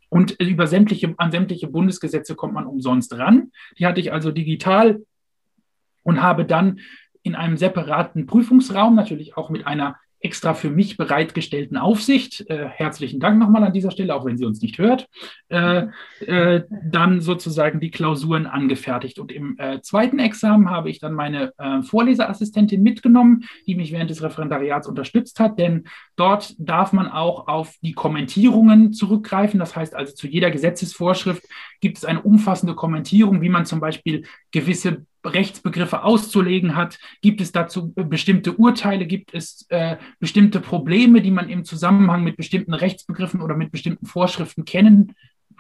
Und 0.10 0.32
über 0.42 0.68
sämtliche, 0.68 1.14
an 1.18 1.32
sämtliche 1.32 1.68
Bundesgesetze 1.68 2.36
kommt 2.36 2.54
man 2.54 2.68
umsonst 2.68 3.18
ran. 3.18 3.52
Die 3.80 3.86
hatte 3.86 4.02
ich 4.02 4.12
also 4.12 4.32
digital 4.32 5.02
und 6.04 6.22
habe 6.22 6.44
dann 6.44 6.82
in 7.24 7.36
einem 7.36 7.56
separaten 7.56 8.26
Prüfungsraum, 8.26 8.94
natürlich 8.94 9.38
auch 9.38 9.50
mit 9.50 9.66
einer 9.66 9.96
extra 10.22 10.54
für 10.54 10.70
mich 10.70 10.98
bereitgestellten 10.98 11.78
Aufsicht, 11.78 12.50
äh, 12.50 12.68
herzlichen 12.68 13.20
Dank 13.20 13.40
nochmal 13.40 13.64
an 13.64 13.74
dieser 13.74 13.92
Stelle, 13.92 14.16
auch 14.16 14.26
wenn 14.26 14.38
sie 14.38 14.46
uns 14.46 14.62
nicht 14.62 14.78
hört, 14.78 15.08
äh, 15.50 15.88
äh, 16.26 16.64
dann 16.70 17.22
sozusagen 17.22 17.80
die 17.80 17.92
Klausuren 17.92 18.46
angefertigt. 18.46 19.20
Und 19.20 19.32
im 19.32 19.58
äh, 19.58 19.82
zweiten 19.82 20.20
Examen 20.20 20.70
habe 20.70 20.90
ich 20.90 21.00
dann 21.00 21.14
meine 21.14 21.54
äh, 21.58 21.82
Vorleserassistentin 21.82 22.84
mitgenommen, 22.84 23.46
die 23.68 23.76
mich 23.76 23.92
während 23.92 24.10
des 24.10 24.22
Referendariats 24.22 24.88
unterstützt 24.88 25.40
hat, 25.40 25.58
denn 25.58 25.86
dort 26.16 26.54
darf 26.60 26.94
man 26.94 27.08
auch 27.08 27.48
auf 27.48 27.76
die 27.82 27.94
Kommentierungen 27.94 28.94
zurückgreifen. 28.94 29.60
Das 29.60 29.76
heißt 29.76 29.96
also, 29.96 30.14
zu 30.14 30.28
jeder 30.28 30.52
Gesetzesvorschrift 30.52 31.44
gibt 31.80 31.98
es 31.98 32.06
eine 32.06 32.22
umfassende 32.22 32.76
Kommentierung, 32.76 33.42
wie 33.42 33.50
man 33.50 33.66
zum 33.66 33.80
Beispiel 33.80 34.26
gewisse 34.52 35.06
Rechtsbegriffe 35.24 36.04
auszulegen 36.04 36.76
hat? 36.76 37.00
Gibt 37.22 37.42
es 37.42 37.52
dazu 37.52 37.94
bestimmte 37.94 38.54
Urteile? 38.54 39.06
Gibt 39.06 39.34
es 39.34 39.66
äh, 39.70 39.98
bestimmte 40.20 40.60
Probleme, 40.60 41.22
die 41.22 41.32
man 41.32 41.50
im 41.50 41.64
Zusammenhang 41.64 42.24
mit 42.24 42.38
bestimmten 42.38 42.74
Rechtsbegriffen 42.74 43.42
oder 43.42 43.56
mit 43.56 43.72
bestimmten 43.72 44.06
Vorschriften 44.06 44.66
kennen 44.66 45.16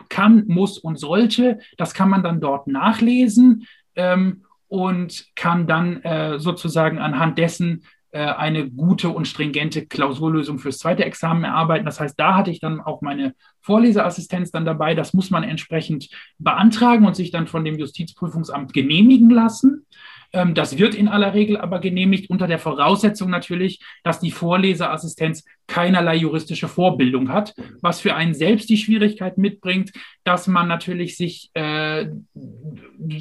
kann, 0.09 0.45
muss 0.47 0.77
und 0.77 0.97
sollte? 0.97 1.59
Das 1.77 1.93
kann 1.93 2.09
man 2.09 2.23
dann 2.23 2.41
dort 2.41 2.67
nachlesen 2.67 3.67
ähm, 3.95 4.43
und 4.67 5.27
kann 5.35 5.67
dann 5.67 6.01
äh, 6.03 6.39
sozusagen 6.39 6.99
anhand 6.99 7.37
dessen 7.37 7.83
äh, 7.83 8.00
eine 8.13 8.69
gute 8.69 9.09
und 9.09 9.25
stringente 9.27 9.85
Klausurlösung 9.85 10.59
fürs 10.59 10.79
zweite 10.79 11.05
Examen 11.05 11.43
erarbeiten. 11.45 11.85
Das 11.85 11.99
heißt, 11.99 12.19
da 12.19 12.35
hatte 12.35 12.51
ich 12.51 12.59
dann 12.59 12.81
auch 12.81 13.01
meine 13.01 13.33
Vorleseassistenz 13.61 14.51
dann 14.51 14.65
dabei. 14.65 14.95
Das 14.95 15.13
muss 15.13 15.29
man 15.29 15.43
entsprechend 15.43 16.09
beantragen 16.37 17.05
und 17.05 17.15
sich 17.15 17.31
dann 17.31 17.47
von 17.47 17.63
dem 17.63 17.77
Justizprüfungsamt 17.77 18.73
genehmigen 18.73 19.29
lassen. 19.29 19.85
Ähm, 20.33 20.53
das 20.53 20.77
wird 20.77 20.95
in 20.95 21.07
aller 21.07 21.33
Regel 21.33 21.57
aber 21.57 21.79
genehmigt 21.79 22.29
unter 22.29 22.47
der 22.47 22.59
Voraussetzung 22.59 23.29
natürlich, 23.29 23.79
dass 24.03 24.19
die 24.19 24.31
Vorleseassistenz 24.31 25.43
keinerlei 25.67 26.15
juristische 26.15 26.67
Vorbildung 26.67 27.29
hat, 27.29 27.53
was 27.81 28.01
für 28.01 28.15
einen 28.15 28.33
selbst 28.33 28.69
die 28.69 28.77
Schwierigkeit 28.77 29.37
mitbringt, 29.37 29.91
dass 30.23 30.47
man 30.47 30.67
natürlich 30.67 31.17
sich 31.17 31.49
äh, 31.53 32.07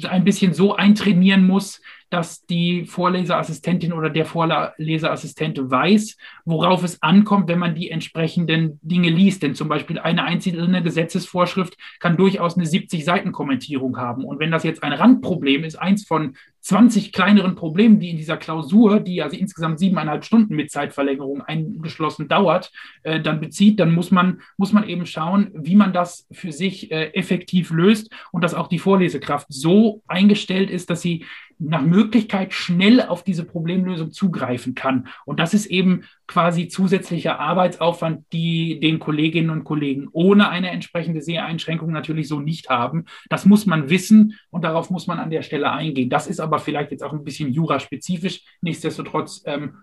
ein 0.09 0.23
bisschen 0.23 0.53
so 0.53 0.75
eintrainieren 0.75 1.47
muss, 1.47 1.81
dass 2.11 2.45
die 2.45 2.83
Vorleseassistentin 2.85 3.93
oder 3.93 4.09
der 4.09 4.25
Vorleseassistent 4.25 5.71
weiß, 5.71 6.17
worauf 6.43 6.83
es 6.83 7.01
ankommt, 7.01 7.47
wenn 7.47 7.57
man 7.57 7.73
die 7.73 7.89
entsprechenden 7.89 8.79
Dinge 8.81 9.09
liest. 9.09 9.43
Denn 9.43 9.55
zum 9.55 9.69
Beispiel 9.69 9.97
eine 9.97 10.25
einzelne 10.25 10.83
Gesetzesvorschrift 10.83 11.77
kann 12.01 12.17
durchaus 12.17 12.57
eine 12.57 12.65
70-Seiten-Kommentierung 12.65 13.97
haben. 13.97 14.25
Und 14.25 14.39
wenn 14.39 14.51
das 14.51 14.63
jetzt 14.63 14.83
ein 14.83 14.91
Randproblem 14.91 15.63
ist, 15.63 15.77
eins 15.77 16.05
von 16.05 16.35
20 16.61 17.11
kleineren 17.11 17.55
Problemen, 17.55 17.99
die 17.99 18.11
in 18.11 18.17
dieser 18.17 18.37
Klausur, 18.37 18.99
die 18.99 19.21
also 19.21 19.35
insgesamt 19.35 19.79
siebeneinhalb 19.79 20.23
Stunden 20.23 20.55
mit 20.55 20.71
Zeitverlängerung 20.71 21.41
eingeschlossen 21.41 22.27
dauert, 22.27 22.71
äh, 23.03 23.19
dann 23.19 23.41
bezieht, 23.41 23.79
dann 23.79 23.93
muss 23.93 24.11
man, 24.11 24.41
muss 24.57 24.71
man 24.71 24.87
eben 24.87 25.05
schauen, 25.05 25.51
wie 25.53 25.75
man 25.75 25.91
das 25.91 26.27
für 26.31 26.51
sich 26.51 26.91
äh, 26.91 27.13
effektiv 27.13 27.71
löst 27.71 28.11
und 28.31 28.43
dass 28.43 28.53
auch 28.53 28.67
die 28.67 28.79
Vorlesekraft 28.79 29.47
so 29.49 30.03
eingestellt 30.07 30.69
ist, 30.69 30.89
dass 30.89 31.01
sie 31.01 31.25
nach 31.61 31.83
Möglichkeit 31.83 32.53
schnell 32.53 33.01
auf 33.01 33.23
diese 33.23 33.45
Problemlösung 33.45 34.11
zugreifen 34.11 34.73
kann. 34.73 35.07
Und 35.25 35.39
das 35.39 35.53
ist 35.53 35.67
eben 35.67 36.03
quasi 36.27 36.67
zusätzlicher 36.67 37.39
Arbeitsaufwand, 37.39 38.25
die 38.33 38.79
den 38.79 38.99
Kolleginnen 38.99 39.51
und 39.51 39.63
Kollegen 39.63 40.07
ohne 40.11 40.49
eine 40.49 40.71
entsprechende 40.71 41.21
Seheinschränkung 41.21 41.91
natürlich 41.91 42.27
so 42.27 42.39
nicht 42.39 42.69
haben. 42.69 43.05
Das 43.29 43.45
muss 43.45 43.65
man 43.65 43.89
wissen 43.89 44.37
und 44.49 44.63
darauf 44.63 44.89
muss 44.89 45.07
man 45.07 45.19
an 45.19 45.29
der 45.29 45.43
Stelle 45.43 45.71
eingehen. 45.71 46.09
Das 46.09 46.27
ist 46.27 46.39
aber 46.39 46.59
vielleicht 46.59 46.91
jetzt 46.91 47.03
auch 47.03 47.13
ein 47.13 47.23
bisschen 47.23 47.53
juraspezifisch. 47.53 48.41
Nichtsdestotrotz 48.61 49.43
ähm, 49.45 49.75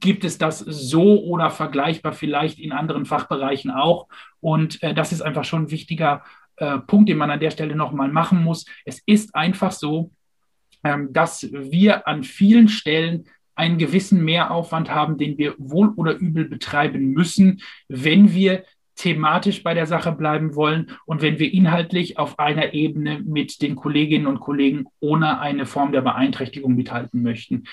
gibt 0.00 0.24
es 0.24 0.36
das 0.36 0.58
so 0.58 1.22
oder 1.24 1.50
vergleichbar 1.50 2.12
vielleicht 2.12 2.58
in 2.58 2.72
anderen 2.72 3.06
Fachbereichen 3.06 3.70
auch. 3.70 4.08
Und 4.40 4.82
äh, 4.82 4.92
das 4.92 5.12
ist 5.12 5.22
einfach 5.22 5.44
schon 5.44 5.64
ein 5.64 5.70
wichtiger 5.70 6.22
äh, 6.56 6.78
Punkt, 6.78 7.08
den 7.08 7.18
man 7.18 7.30
an 7.30 7.40
der 7.40 7.50
Stelle 7.50 7.74
nochmal 7.74 8.08
machen 8.08 8.42
muss. 8.42 8.66
Es 8.84 9.02
ist 9.06 9.34
einfach 9.34 9.72
so, 9.72 10.10
dass 11.10 11.48
wir 11.52 12.06
an 12.06 12.22
vielen 12.24 12.68
Stellen 12.68 13.24
einen 13.54 13.78
gewissen 13.78 14.22
Mehraufwand 14.24 14.90
haben, 14.90 15.16
den 15.18 15.38
wir 15.38 15.54
wohl 15.58 15.88
oder 15.96 16.14
übel 16.16 16.44
betreiben 16.44 17.12
müssen, 17.12 17.62
wenn 17.88 18.34
wir 18.34 18.64
thematisch 18.96 19.62
bei 19.62 19.74
der 19.74 19.86
Sache 19.86 20.12
bleiben 20.12 20.54
wollen 20.54 20.90
und 21.04 21.20
wenn 21.20 21.38
wir 21.38 21.52
inhaltlich 21.52 22.18
auf 22.18 22.38
einer 22.38 22.72
Ebene 22.72 23.20
mit 23.20 23.60
den 23.60 23.76
Kolleginnen 23.76 24.26
und 24.26 24.40
Kollegen 24.40 24.86
ohne 25.00 25.38
eine 25.38 25.66
Form 25.66 25.92
der 25.92 26.00
Beeinträchtigung 26.00 26.74
mithalten 26.74 27.22
möchten. 27.22 27.64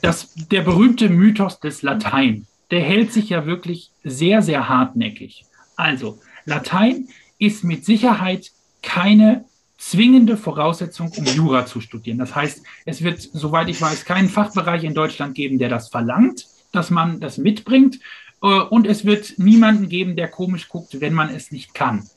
Das, 0.00 0.34
der 0.34 0.62
berühmte 0.62 1.10
Mythos 1.10 1.60
des 1.60 1.82
Latein, 1.82 2.46
der 2.70 2.80
hält 2.80 3.12
sich 3.12 3.28
ja 3.28 3.46
wirklich 3.46 3.90
sehr, 4.02 4.42
sehr 4.42 4.68
hartnäckig. 4.68 5.44
Also, 5.76 6.18
Latein 6.46 7.08
ist 7.38 7.62
mit 7.62 7.84
Sicherheit 7.84 8.50
keine 8.82 9.44
zwingende 9.78 10.36
Voraussetzung, 10.36 11.12
um 11.16 11.24
Jura 11.24 11.66
zu 11.66 11.80
studieren. 11.80 12.18
Das 12.18 12.34
heißt, 12.34 12.62
es 12.84 13.02
wird, 13.02 13.20
soweit 13.20 13.68
ich 13.68 13.80
weiß, 13.80 14.04
keinen 14.04 14.28
Fachbereich 14.28 14.84
in 14.84 14.94
Deutschland 14.94 15.34
geben, 15.34 15.58
der 15.58 15.68
das 15.68 15.88
verlangt, 15.88 16.46
dass 16.72 16.90
man 16.90 17.20
das 17.20 17.38
mitbringt. 17.38 18.00
Äh, 18.42 18.46
und 18.46 18.86
es 18.86 19.04
wird 19.04 19.38
niemanden 19.38 19.88
geben, 19.88 20.16
der 20.16 20.28
komisch 20.28 20.68
guckt, 20.68 21.00
wenn 21.00 21.14
man 21.14 21.34
es 21.34 21.52
nicht 21.52 21.74
kann. 21.74 22.08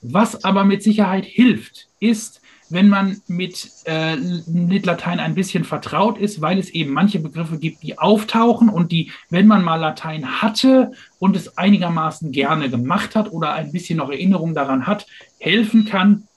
Was 0.00 0.44
aber 0.44 0.64
mit 0.64 0.82
Sicherheit 0.82 1.24
hilft, 1.24 1.88
ist, 1.98 2.40
wenn 2.70 2.88
man 2.88 3.20
mit, 3.26 3.70
äh, 3.86 4.16
mit 4.16 4.84
Latein 4.84 5.20
ein 5.20 5.34
bisschen 5.34 5.64
vertraut 5.64 6.18
ist, 6.18 6.40
weil 6.40 6.58
es 6.58 6.70
eben 6.70 6.92
manche 6.92 7.18
Begriffe 7.18 7.58
gibt, 7.58 7.82
die 7.82 7.98
auftauchen 7.98 8.68
und 8.68 8.92
die, 8.92 9.10
wenn 9.30 9.46
man 9.46 9.64
mal 9.64 9.76
Latein 9.76 10.42
hatte 10.42 10.92
und 11.18 11.34
es 11.34 11.56
einigermaßen 11.56 12.30
gerne 12.30 12.68
gemacht 12.68 13.16
hat 13.16 13.32
oder 13.32 13.54
ein 13.54 13.72
bisschen 13.72 13.96
noch 13.96 14.10
Erinnerung 14.10 14.54
daran 14.54 14.86
hat, 14.86 15.06
helfen 15.38 15.86
kann, 15.86 16.27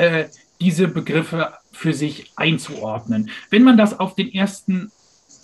äh, 0.00 0.28
diese 0.60 0.88
Begriffe 0.88 1.52
für 1.72 1.92
sich 1.92 2.32
einzuordnen. 2.36 3.30
Wenn 3.50 3.62
man 3.62 3.76
das 3.76 3.98
auf 3.98 4.14
den 4.14 4.32
ersten 4.32 4.90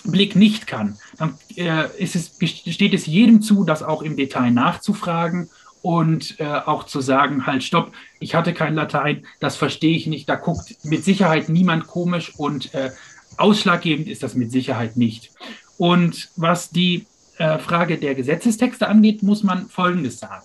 Blick 0.05 0.37
nicht 0.37 0.67
kann, 0.67 0.99
dann 1.19 1.39
äh, 1.57 1.85
es, 1.99 2.37
steht 2.41 2.95
es 2.95 3.07
jedem 3.07 3.43
zu, 3.43 3.65
das 3.65 3.83
auch 3.83 4.03
im 4.03 4.17
Detail 4.17 4.51
nachzufragen 4.51 5.51
und 5.83 6.41
äh, 6.41 6.45
auch 6.45 6.85
zu 6.85 7.01
sagen, 7.01 7.47
halt, 7.47 7.65
stopp, 7.65 7.93
ich 8.19 8.35
hatte 8.35 8.55
kein 8.55 8.75
Latein, 8.75 9.27
das 9.41 9.57
verstehe 9.57 9.97
ich 9.97 10.07
nicht, 10.07 10.29
da 10.29 10.37
guckt 10.37 10.77
mit 10.85 11.05
Sicherheit 11.05 11.49
niemand 11.49 11.87
komisch 11.87 12.33
und 12.37 12.75
äh, 12.75 12.91
ausschlaggebend 13.37 14.09
ist 14.09 14.23
das 14.23 14.35
mit 14.35 14.51
Sicherheit 14.51 14.97
nicht. 14.97 15.33
Und 15.77 16.31
was 16.37 16.71
die 16.71 17.07
äh, 17.39 17.59
Frage 17.59 17.99
der 17.99 18.15
Gesetzestexte 18.15 18.89
angeht, 18.89 19.23
muss 19.23 19.43
man 19.43 19.69
Folgendes 19.69 20.19
sagen. 20.19 20.45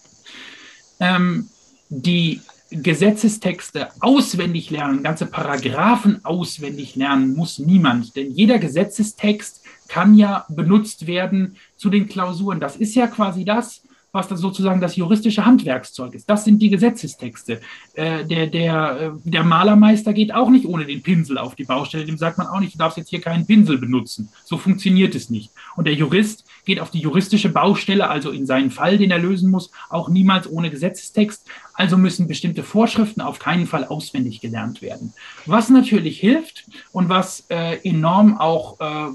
Ähm, 0.99 1.49
die 1.89 2.41
Gesetzestexte 2.71 3.89
auswendig 3.99 4.69
lernen, 4.69 5.03
ganze 5.03 5.25
Paragraphen 5.25 6.23
auswendig 6.23 6.95
lernen 6.95 7.35
muss 7.35 7.59
niemand, 7.59 8.15
denn 8.15 8.31
jeder 8.31 8.59
Gesetzestext 8.59 9.61
kann 9.89 10.15
ja 10.15 10.45
benutzt 10.47 11.05
werden 11.05 11.57
zu 11.75 11.89
den 11.89 12.07
Klausuren. 12.07 12.61
Das 12.61 12.77
ist 12.77 12.95
ja 12.95 13.07
quasi 13.07 13.43
das, 13.43 13.83
was 14.11 14.27
das 14.27 14.41
sozusagen 14.41 14.81
das 14.81 14.97
juristische 14.97 15.45
Handwerkszeug 15.45 16.13
ist. 16.13 16.29
Das 16.29 16.43
sind 16.43 16.61
die 16.61 16.69
Gesetzestexte. 16.69 17.61
Äh, 17.93 18.25
der, 18.25 18.47
der, 18.47 18.99
äh, 18.99 19.29
der 19.29 19.43
Malermeister 19.43 20.11
geht 20.11 20.33
auch 20.33 20.49
nicht 20.49 20.65
ohne 20.65 20.85
den 20.85 21.01
Pinsel 21.01 21.37
auf 21.37 21.55
die 21.55 21.63
Baustelle. 21.63 22.05
Dem 22.05 22.17
sagt 22.17 22.37
man 22.37 22.47
auch 22.47 22.59
nicht, 22.59 22.73
du 22.73 22.77
darfst 22.77 22.97
jetzt 22.97 23.09
hier 23.09 23.21
keinen 23.21 23.45
Pinsel 23.45 23.77
benutzen. 23.77 24.29
So 24.43 24.57
funktioniert 24.57 25.15
es 25.15 25.29
nicht. 25.29 25.51
Und 25.77 25.87
der 25.87 25.93
Jurist 25.93 26.43
geht 26.65 26.81
auf 26.81 26.91
die 26.91 26.99
juristische 26.99 27.49
Baustelle, 27.49 28.09
also 28.09 28.31
in 28.31 28.45
seinen 28.45 28.69
Fall, 28.69 28.97
den 28.97 29.11
er 29.11 29.19
lösen 29.19 29.49
muss, 29.49 29.71
auch 29.89 30.09
niemals 30.09 30.49
ohne 30.49 30.69
Gesetzestext. 30.69 31.47
Also 31.73 31.97
müssen 31.97 32.27
bestimmte 32.27 32.63
Vorschriften 32.63 33.21
auf 33.21 33.39
keinen 33.39 33.65
Fall 33.65 33.85
auswendig 33.85 34.41
gelernt 34.41 34.81
werden. 34.81 35.13
Was 35.45 35.69
natürlich 35.69 36.19
hilft 36.19 36.65
und 36.91 37.07
was 37.07 37.45
äh, 37.49 37.77
enorm 37.87 38.37
auch 38.37 38.79
äh, 38.81 39.07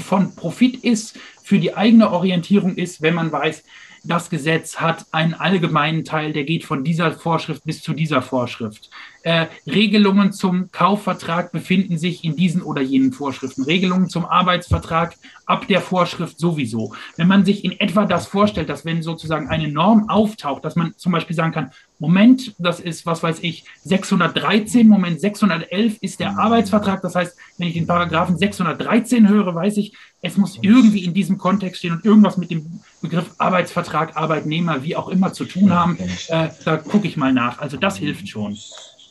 von 0.00 0.34
Profit 0.34 0.84
ist 0.84 1.18
für 1.42 1.58
die 1.58 1.74
eigene 1.76 2.10
Orientierung 2.10 2.76
ist, 2.76 3.02
wenn 3.02 3.14
man 3.14 3.32
weiß, 3.32 3.64
das 4.04 4.30
Gesetz 4.30 4.76
hat 4.76 5.06
einen 5.12 5.34
allgemeinen 5.34 6.04
Teil, 6.04 6.32
der 6.32 6.44
geht 6.44 6.64
von 6.64 6.84
dieser 6.84 7.12
Vorschrift 7.12 7.64
bis 7.64 7.82
zu 7.82 7.94
dieser 7.94 8.22
Vorschrift. 8.22 8.90
Äh, 9.22 9.46
Regelungen 9.66 10.32
zum 10.32 10.70
Kaufvertrag 10.70 11.50
befinden 11.50 11.96
sich 11.96 12.24
in 12.24 12.36
diesen 12.36 12.60
oder 12.60 12.82
jenen 12.82 13.12
Vorschriften. 13.12 13.64
Regelungen 13.64 14.10
zum 14.10 14.26
Arbeitsvertrag 14.26 15.14
ab 15.46 15.66
der 15.66 15.80
Vorschrift 15.80 16.38
sowieso. 16.38 16.94
Wenn 17.16 17.28
man 17.28 17.46
sich 17.46 17.64
in 17.64 17.72
etwa 17.80 18.04
das 18.04 18.26
vorstellt, 18.26 18.68
dass 18.68 18.84
wenn 18.84 19.02
sozusagen 19.02 19.48
eine 19.48 19.68
Norm 19.68 20.10
auftaucht, 20.10 20.62
dass 20.64 20.76
man 20.76 20.92
zum 20.98 21.12
Beispiel 21.12 21.34
sagen 21.34 21.52
kann, 21.52 21.70
Moment, 21.98 22.54
das 22.58 22.80
ist, 22.80 23.06
was 23.06 23.22
weiß 23.22 23.38
ich, 23.40 23.64
613, 23.84 24.86
Moment 24.86 25.20
611 25.20 25.96
ist 26.02 26.20
der 26.20 26.38
Arbeitsvertrag. 26.38 27.00
Das 27.00 27.14
heißt, 27.14 27.38
wenn 27.56 27.68
ich 27.68 27.74
den 27.74 27.86
Paragraphen 27.86 28.36
613 28.36 29.26
höre, 29.28 29.54
weiß 29.54 29.78
ich, 29.78 29.94
es 30.20 30.36
muss 30.36 30.58
irgendwie 30.60 31.04
in 31.04 31.14
diesem 31.14 31.38
Kontext 31.38 31.78
stehen 31.78 31.94
und 31.94 32.04
irgendwas 32.04 32.36
mit 32.36 32.50
dem 32.50 32.80
Begriff 33.04 33.34
Arbeitsvertrag, 33.38 34.16
Arbeitnehmer, 34.16 34.82
wie 34.82 34.96
auch 34.96 35.08
immer 35.08 35.32
zu 35.32 35.44
tun 35.44 35.72
haben. 35.72 35.96
Äh, 36.28 36.48
da 36.64 36.76
gucke 36.78 37.06
ich 37.06 37.16
mal 37.16 37.32
nach. 37.32 37.60
Also 37.60 37.76
das 37.76 37.96
hilft 37.96 38.28
schon. 38.28 38.56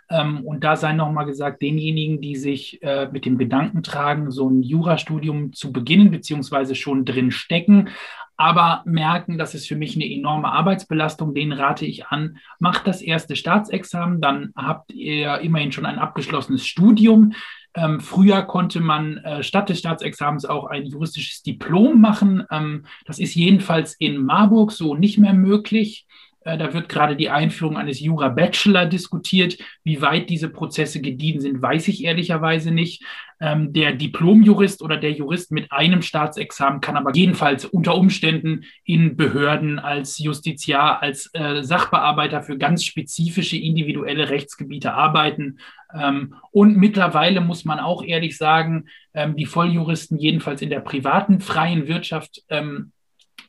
Ähm, 0.09 0.41
und 0.45 0.63
da 0.63 0.75
sei 0.75 0.93
nochmal 0.93 1.25
gesagt, 1.25 1.61
denjenigen, 1.61 2.19
die 2.19 2.35
sich 2.35 2.81
äh, 2.83 3.07
mit 3.11 3.25
dem 3.25 3.37
Gedanken 3.37 3.83
tragen, 3.83 4.31
so 4.31 4.49
ein 4.49 4.61
Jurastudium 4.61 5.53
zu 5.53 5.71
beginnen, 5.71 6.11
beziehungsweise 6.11 6.75
schon 6.75 7.05
drin 7.05 7.31
stecken, 7.31 7.89
aber 8.35 8.81
merken, 8.85 9.37
das 9.37 9.53
ist 9.53 9.67
für 9.67 9.75
mich 9.75 9.95
eine 9.95 10.11
enorme 10.11 10.51
Arbeitsbelastung, 10.51 11.33
denen 11.33 11.53
rate 11.53 11.85
ich 11.85 12.07
an, 12.07 12.37
macht 12.59 12.87
das 12.87 13.01
erste 13.01 13.35
Staatsexamen, 13.35 14.21
dann 14.21 14.51
habt 14.55 14.91
ihr 14.91 15.39
immerhin 15.39 15.71
schon 15.71 15.85
ein 15.85 15.99
abgeschlossenes 15.99 16.65
Studium. 16.65 17.33
Ähm, 17.75 17.99
früher 17.99 18.43
konnte 18.43 18.79
man 18.79 19.17
äh, 19.17 19.43
statt 19.43 19.69
des 19.69 19.79
Staatsexamens 19.79 20.45
auch 20.45 20.65
ein 20.65 20.85
juristisches 20.85 21.41
Diplom 21.41 21.99
machen. 21.99 22.43
Ähm, 22.51 22.85
das 23.05 23.19
ist 23.19 23.35
jedenfalls 23.35 23.95
in 23.95 24.23
Marburg 24.23 24.71
so 24.71 24.95
nicht 24.95 25.17
mehr 25.17 25.33
möglich. 25.33 26.05
Äh, 26.45 26.57
da 26.57 26.73
wird 26.73 26.89
gerade 26.89 27.15
die 27.15 27.29
Einführung 27.29 27.77
eines 27.77 27.99
Jura-Bachelor 27.99 28.85
diskutiert. 28.85 29.57
Wie 29.83 30.01
weit 30.01 30.29
diese 30.29 30.49
Prozesse 30.49 31.01
gediehen 31.01 31.39
sind, 31.39 31.61
weiß 31.61 31.87
ich 31.87 32.03
ehrlicherweise 32.03 32.71
nicht. 32.71 33.03
Ähm, 33.39 33.73
der 33.73 33.93
Diplomjurist 33.93 34.81
oder 34.81 34.97
der 34.97 35.11
Jurist 35.11 35.51
mit 35.51 35.71
einem 35.71 36.01
Staatsexamen 36.01 36.81
kann 36.81 36.97
aber 36.97 37.15
jedenfalls 37.15 37.65
unter 37.65 37.95
Umständen 37.95 38.65
in 38.85 39.17
Behörden 39.17 39.79
als 39.79 40.19
Justiziar, 40.19 41.01
als 41.01 41.29
äh, 41.33 41.63
Sachbearbeiter 41.63 42.41
für 42.43 42.57
ganz 42.57 42.83
spezifische 42.83 43.57
individuelle 43.57 44.29
Rechtsgebiete 44.29 44.93
arbeiten. 44.93 45.57
Ähm, 45.93 46.35
und 46.51 46.77
mittlerweile 46.77 47.41
muss 47.41 47.65
man 47.65 47.79
auch 47.79 48.03
ehrlich 48.03 48.37
sagen, 48.37 48.85
ähm, 49.13 49.35
die 49.35 49.45
Volljuristen 49.45 50.17
jedenfalls 50.17 50.61
in 50.61 50.69
der 50.69 50.79
privaten 50.79 51.39
freien 51.39 51.87
Wirtschaft 51.87 52.43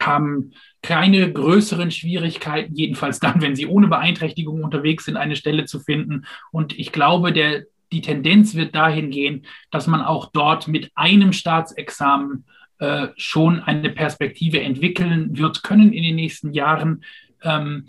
haben 0.00 0.52
keine 0.82 1.32
größeren 1.32 1.90
Schwierigkeiten, 1.90 2.74
jedenfalls 2.74 3.20
dann, 3.20 3.40
wenn 3.40 3.56
sie 3.56 3.66
ohne 3.66 3.88
Beeinträchtigung 3.88 4.62
unterwegs 4.62 5.06
sind, 5.06 5.16
eine 5.16 5.36
Stelle 5.36 5.64
zu 5.64 5.80
finden. 5.80 6.26
Und 6.52 6.78
ich 6.78 6.92
glaube, 6.92 7.32
der, 7.32 7.64
die 7.90 8.02
Tendenz 8.02 8.54
wird 8.54 8.74
dahin 8.74 9.10
gehen, 9.10 9.46
dass 9.70 9.86
man 9.86 10.02
auch 10.02 10.30
dort 10.32 10.68
mit 10.68 10.90
einem 10.94 11.32
Staatsexamen 11.32 12.44
äh, 12.78 13.08
schon 13.16 13.60
eine 13.60 13.90
Perspektive 13.90 14.60
entwickeln 14.60 15.38
wird 15.38 15.62
können 15.62 15.92
in 15.92 16.02
den 16.02 16.16
nächsten 16.16 16.52
Jahren. 16.52 17.04
Ähm, 17.42 17.86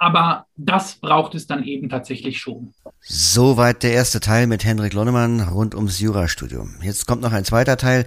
aber 0.00 0.46
das 0.56 0.94
braucht 0.94 1.34
es 1.34 1.46
dann 1.46 1.62
eben 1.62 1.90
tatsächlich 1.90 2.40
schon. 2.40 2.72
Soweit 3.02 3.82
der 3.82 3.92
erste 3.92 4.18
Teil 4.18 4.46
mit 4.46 4.64
Hendrik 4.64 4.94
Lonnemann 4.94 5.40
rund 5.40 5.74
ums 5.74 6.00
Jurastudium. 6.00 6.76
Jetzt 6.80 7.06
kommt 7.06 7.20
noch 7.20 7.32
ein 7.32 7.44
zweiter 7.44 7.76
Teil. 7.76 8.06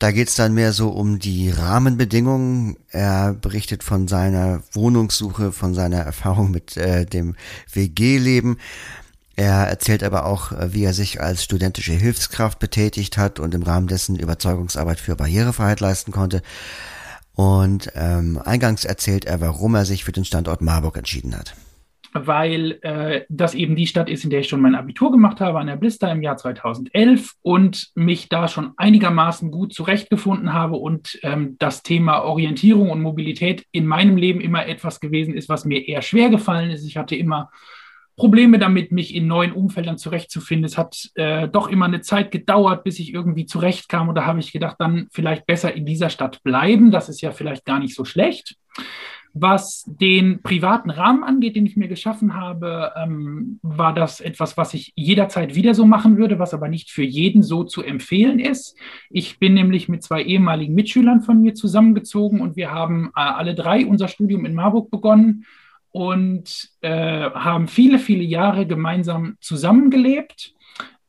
Da 0.00 0.10
geht 0.10 0.28
es 0.28 0.34
dann 0.34 0.52
mehr 0.52 0.72
so 0.72 0.88
um 0.88 1.20
die 1.20 1.50
Rahmenbedingungen. 1.50 2.76
Er 2.90 3.34
berichtet 3.34 3.84
von 3.84 4.08
seiner 4.08 4.64
Wohnungssuche, 4.72 5.52
von 5.52 5.74
seiner 5.74 5.98
Erfahrung 5.98 6.50
mit 6.50 6.76
äh, 6.76 7.06
dem 7.06 7.36
WG-Leben. 7.72 8.58
Er 9.36 9.68
erzählt 9.68 10.02
aber 10.02 10.26
auch, 10.26 10.50
äh, 10.50 10.74
wie 10.74 10.82
er 10.82 10.92
sich 10.92 11.20
als 11.20 11.44
studentische 11.44 11.92
Hilfskraft 11.92 12.58
betätigt 12.58 13.16
hat 13.16 13.38
und 13.38 13.54
im 13.54 13.62
Rahmen 13.62 13.86
dessen 13.86 14.16
Überzeugungsarbeit 14.18 14.98
für 14.98 15.14
Barrierefreiheit 15.14 15.78
leisten 15.78 16.10
konnte. 16.10 16.42
Und 17.38 17.92
ähm, 17.94 18.40
eingangs 18.44 18.84
erzählt 18.84 19.24
er, 19.24 19.40
warum 19.40 19.76
er 19.76 19.84
sich 19.84 20.02
für 20.02 20.10
den 20.10 20.24
Standort 20.24 20.60
Marburg 20.60 20.96
entschieden 20.96 21.36
hat. 21.38 21.54
Weil 22.12 22.80
äh, 22.82 23.26
das 23.28 23.54
eben 23.54 23.76
die 23.76 23.86
Stadt 23.86 24.10
ist, 24.10 24.24
in 24.24 24.30
der 24.30 24.40
ich 24.40 24.48
schon 24.48 24.60
mein 24.60 24.74
Abitur 24.74 25.12
gemacht 25.12 25.40
habe, 25.40 25.60
an 25.60 25.68
der 25.68 25.76
Blister 25.76 26.10
im 26.10 26.20
Jahr 26.20 26.36
2011 26.36 27.34
und 27.40 27.92
mich 27.94 28.28
da 28.28 28.48
schon 28.48 28.72
einigermaßen 28.76 29.52
gut 29.52 29.72
zurechtgefunden 29.72 30.52
habe 30.52 30.78
und 30.78 31.20
ähm, 31.22 31.54
das 31.60 31.84
Thema 31.84 32.24
Orientierung 32.24 32.90
und 32.90 33.02
Mobilität 33.02 33.64
in 33.70 33.86
meinem 33.86 34.16
Leben 34.16 34.40
immer 34.40 34.66
etwas 34.66 34.98
gewesen 34.98 35.34
ist, 35.34 35.48
was 35.48 35.64
mir 35.64 35.86
eher 35.86 36.02
schwer 36.02 36.30
gefallen 36.30 36.70
ist. 36.70 36.84
Ich 36.84 36.96
hatte 36.96 37.14
immer 37.14 37.50
Probleme 38.18 38.58
damit, 38.58 38.92
mich 38.92 39.14
in 39.14 39.26
neuen 39.26 39.52
Umfeldern 39.52 39.96
zurechtzufinden. 39.96 40.66
Es 40.66 40.76
hat 40.76 41.08
äh, 41.14 41.48
doch 41.48 41.68
immer 41.68 41.86
eine 41.86 42.00
Zeit 42.02 42.30
gedauert, 42.30 42.84
bis 42.84 42.98
ich 42.98 43.14
irgendwie 43.14 43.46
zurechtkam. 43.46 44.08
Und 44.08 44.16
da 44.16 44.26
habe 44.26 44.40
ich 44.40 44.52
gedacht, 44.52 44.76
dann 44.78 45.06
vielleicht 45.12 45.46
besser 45.46 45.72
in 45.72 45.86
dieser 45.86 46.10
Stadt 46.10 46.42
bleiben. 46.42 46.90
Das 46.90 47.08
ist 47.08 47.20
ja 47.22 47.30
vielleicht 47.30 47.64
gar 47.64 47.78
nicht 47.78 47.94
so 47.94 48.04
schlecht. 48.04 48.56
Was 49.34 49.84
den 49.86 50.42
privaten 50.42 50.90
Rahmen 50.90 51.22
angeht, 51.22 51.54
den 51.54 51.66
ich 51.66 51.76
mir 51.76 51.86
geschaffen 51.86 52.34
habe, 52.34 52.92
ähm, 52.96 53.60
war 53.62 53.94
das 53.94 54.20
etwas, 54.20 54.56
was 54.56 54.74
ich 54.74 54.92
jederzeit 54.96 55.54
wieder 55.54 55.74
so 55.74 55.86
machen 55.86 56.16
würde, 56.16 56.40
was 56.40 56.54
aber 56.54 56.68
nicht 56.68 56.90
für 56.90 57.04
jeden 57.04 57.42
so 57.42 57.62
zu 57.62 57.82
empfehlen 57.82 58.40
ist. 58.40 58.76
Ich 59.10 59.38
bin 59.38 59.54
nämlich 59.54 59.88
mit 59.88 60.02
zwei 60.02 60.22
ehemaligen 60.22 60.74
Mitschülern 60.74 61.20
von 61.20 61.40
mir 61.40 61.54
zusammengezogen 61.54 62.40
und 62.40 62.56
wir 62.56 62.72
haben 62.72 63.10
äh, 63.14 63.20
alle 63.20 63.54
drei 63.54 63.86
unser 63.86 64.08
Studium 64.08 64.44
in 64.44 64.54
Marburg 64.54 64.90
begonnen 64.90 65.44
und 65.98 66.70
äh, 66.80 67.28
haben 67.30 67.66
viele, 67.66 67.98
viele 67.98 68.22
Jahre 68.22 68.68
gemeinsam 68.68 69.36
zusammengelebt. 69.40 70.54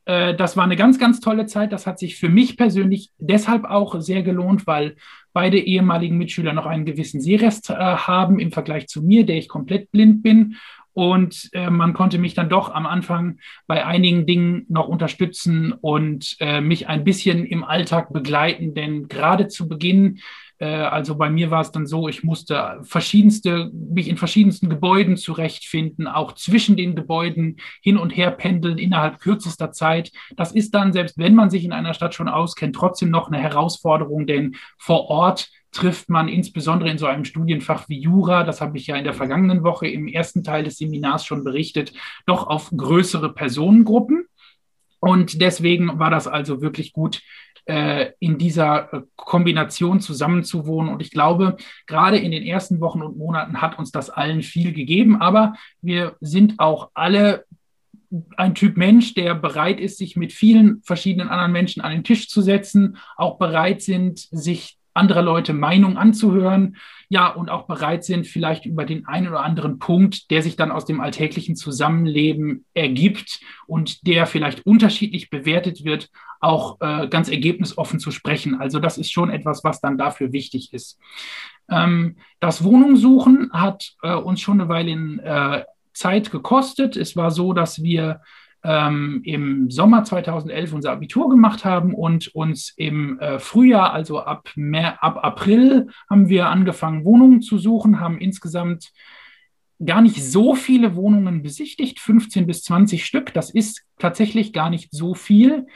Äh, 0.04 0.34
das 0.34 0.56
war 0.56 0.64
eine 0.64 0.74
ganz, 0.74 0.98
ganz 0.98 1.20
tolle 1.20 1.46
Zeit. 1.46 1.70
Das 1.70 1.86
hat 1.86 2.00
sich 2.00 2.16
für 2.16 2.28
mich 2.28 2.56
persönlich 2.56 3.10
deshalb 3.18 3.66
auch 3.66 4.00
sehr 4.00 4.24
gelohnt, 4.24 4.66
weil 4.66 4.96
beide 5.32 5.60
ehemaligen 5.60 6.18
Mitschüler 6.18 6.52
noch 6.52 6.66
einen 6.66 6.86
gewissen 6.86 7.20
Sehrest 7.20 7.70
äh, 7.70 7.74
haben 7.74 8.40
im 8.40 8.50
Vergleich 8.50 8.88
zu 8.88 9.00
mir, 9.00 9.24
der 9.24 9.36
ich 9.36 9.48
komplett 9.48 9.92
blind 9.92 10.24
bin. 10.24 10.56
Und 10.92 11.50
äh, 11.52 11.70
man 11.70 11.94
konnte 11.94 12.18
mich 12.18 12.34
dann 12.34 12.48
doch 12.48 12.74
am 12.74 12.84
Anfang 12.84 13.38
bei 13.68 13.86
einigen 13.86 14.26
Dingen 14.26 14.66
noch 14.68 14.88
unterstützen 14.88 15.72
und 15.72 16.34
äh, 16.40 16.60
mich 16.60 16.88
ein 16.88 17.04
bisschen 17.04 17.44
im 17.44 17.62
Alltag 17.62 18.12
begleiten. 18.12 18.74
Denn 18.74 19.06
gerade 19.06 19.46
zu 19.46 19.68
Beginn 19.68 20.18
also 20.64 21.16
bei 21.16 21.30
mir 21.30 21.50
war 21.50 21.62
es 21.62 21.72
dann 21.72 21.86
so, 21.86 22.08
ich 22.08 22.22
musste 22.22 22.80
verschiedenste, 22.82 23.70
mich 23.72 24.08
in 24.08 24.18
verschiedensten 24.18 24.68
Gebäuden 24.68 25.16
zurechtfinden, 25.16 26.06
auch 26.06 26.32
zwischen 26.32 26.76
den 26.76 26.94
Gebäuden 26.94 27.56
hin 27.82 27.96
und 27.96 28.10
her 28.10 28.30
pendeln 28.30 28.76
innerhalb 28.76 29.20
kürzester 29.20 29.72
Zeit. 29.72 30.12
Das 30.36 30.52
ist 30.52 30.74
dann, 30.74 30.92
selbst 30.92 31.16
wenn 31.16 31.34
man 31.34 31.48
sich 31.48 31.64
in 31.64 31.72
einer 31.72 31.94
Stadt 31.94 32.14
schon 32.14 32.28
auskennt, 32.28 32.76
trotzdem 32.76 33.10
noch 33.10 33.28
eine 33.28 33.38
Herausforderung, 33.38 34.26
denn 34.26 34.56
vor 34.78 35.08
Ort 35.08 35.48
trifft 35.72 36.10
man 36.10 36.28
insbesondere 36.28 36.90
in 36.90 36.98
so 36.98 37.06
einem 37.06 37.24
Studienfach 37.24 37.88
wie 37.88 38.00
Jura, 38.00 38.44
das 38.44 38.60
habe 38.60 38.76
ich 38.76 38.86
ja 38.86 38.96
in 38.96 39.04
der 39.04 39.14
vergangenen 39.14 39.62
Woche 39.62 39.88
im 39.88 40.08
ersten 40.08 40.42
Teil 40.42 40.64
des 40.64 40.78
Seminars 40.78 41.24
schon 41.24 41.44
berichtet, 41.44 41.92
doch 42.26 42.46
auf 42.46 42.70
größere 42.76 43.32
Personengruppen. 43.32 44.26
Und 44.98 45.40
deswegen 45.40 45.98
war 45.98 46.10
das 46.10 46.26
also 46.26 46.60
wirklich 46.60 46.92
gut, 46.92 47.16
äh, 47.16 47.49
in 48.18 48.38
dieser 48.38 48.92
äh, 48.92 49.00
Kombination 49.16 50.00
zusammenzuwohnen. 50.00 50.92
Und 50.92 51.02
ich 51.02 51.10
glaube, 51.10 51.56
gerade 51.86 52.18
in 52.18 52.30
den 52.30 52.42
ersten 52.42 52.80
Wochen 52.80 53.02
und 53.02 53.16
Monaten 53.16 53.60
hat 53.60 53.78
uns 53.78 53.92
das 53.92 54.10
allen 54.10 54.42
viel 54.42 54.72
gegeben. 54.72 55.20
Aber 55.20 55.54
wir 55.80 56.16
sind 56.20 56.58
auch 56.58 56.90
alle 56.94 57.44
ein 58.36 58.54
Typ 58.54 58.76
Mensch, 58.76 59.14
der 59.14 59.34
bereit 59.34 59.78
ist, 59.78 59.98
sich 59.98 60.16
mit 60.16 60.32
vielen 60.32 60.82
verschiedenen 60.82 61.28
anderen 61.28 61.52
Menschen 61.52 61.80
an 61.80 61.92
den 61.92 62.04
Tisch 62.04 62.28
zu 62.28 62.42
setzen, 62.42 62.96
auch 63.16 63.38
bereit 63.38 63.82
sind, 63.82 64.18
sich 64.32 64.79
anderer 64.94 65.22
Leute 65.22 65.52
Meinung 65.52 65.96
anzuhören, 65.96 66.76
ja, 67.08 67.28
und 67.28 67.50
auch 67.50 67.66
bereit 67.66 68.04
sind, 68.04 68.26
vielleicht 68.26 68.66
über 68.66 68.84
den 68.84 69.06
einen 69.06 69.28
oder 69.28 69.42
anderen 69.42 69.78
Punkt, 69.78 70.30
der 70.30 70.42
sich 70.42 70.56
dann 70.56 70.70
aus 70.70 70.84
dem 70.84 71.00
alltäglichen 71.00 71.56
Zusammenleben 71.56 72.64
ergibt 72.72 73.40
und 73.66 74.06
der 74.06 74.26
vielleicht 74.26 74.64
unterschiedlich 74.64 75.28
bewertet 75.28 75.84
wird, 75.84 76.08
auch 76.40 76.80
äh, 76.80 77.08
ganz 77.08 77.28
ergebnisoffen 77.28 77.98
zu 77.98 78.10
sprechen. 78.10 78.60
Also 78.60 78.78
das 78.78 78.96
ist 78.96 79.10
schon 79.10 79.30
etwas, 79.30 79.64
was 79.64 79.80
dann 79.80 79.98
dafür 79.98 80.32
wichtig 80.32 80.72
ist. 80.72 80.98
Ähm, 81.68 82.16
das 82.38 82.64
Wohnungssuchen 82.64 83.50
hat 83.52 83.92
äh, 84.02 84.14
uns 84.14 84.40
schon 84.40 84.60
eine 84.60 84.68
Weile 84.68 84.90
in 84.90 85.18
äh, 85.18 85.64
Zeit 85.92 86.30
gekostet. 86.30 86.96
Es 86.96 87.16
war 87.16 87.30
so, 87.30 87.52
dass 87.52 87.82
wir 87.82 88.20
ähm, 88.62 89.22
im 89.24 89.70
Sommer 89.70 90.04
2011 90.04 90.72
unser 90.72 90.92
Abitur 90.92 91.30
gemacht 91.30 91.64
haben 91.64 91.94
und 91.94 92.28
uns 92.34 92.72
im 92.76 93.18
äh, 93.18 93.38
Frühjahr, 93.38 93.92
also 93.92 94.20
ab, 94.20 94.50
mehr, 94.54 95.02
ab 95.02 95.18
April, 95.22 95.88
haben 96.08 96.28
wir 96.28 96.48
angefangen, 96.48 97.04
Wohnungen 97.04 97.40
zu 97.40 97.58
suchen, 97.58 98.00
haben 98.00 98.18
insgesamt 98.18 98.92
gar 99.84 100.02
nicht 100.02 100.22
so 100.22 100.54
viele 100.54 100.94
Wohnungen 100.94 101.42
besichtigt, 101.42 102.00
15 102.00 102.46
bis 102.46 102.62
20 102.64 103.06
Stück. 103.06 103.32
Das 103.32 103.50
ist 103.50 103.82
tatsächlich 103.98 104.52
gar 104.52 104.68
nicht 104.68 104.90
so 104.92 105.14
viel. 105.14 105.66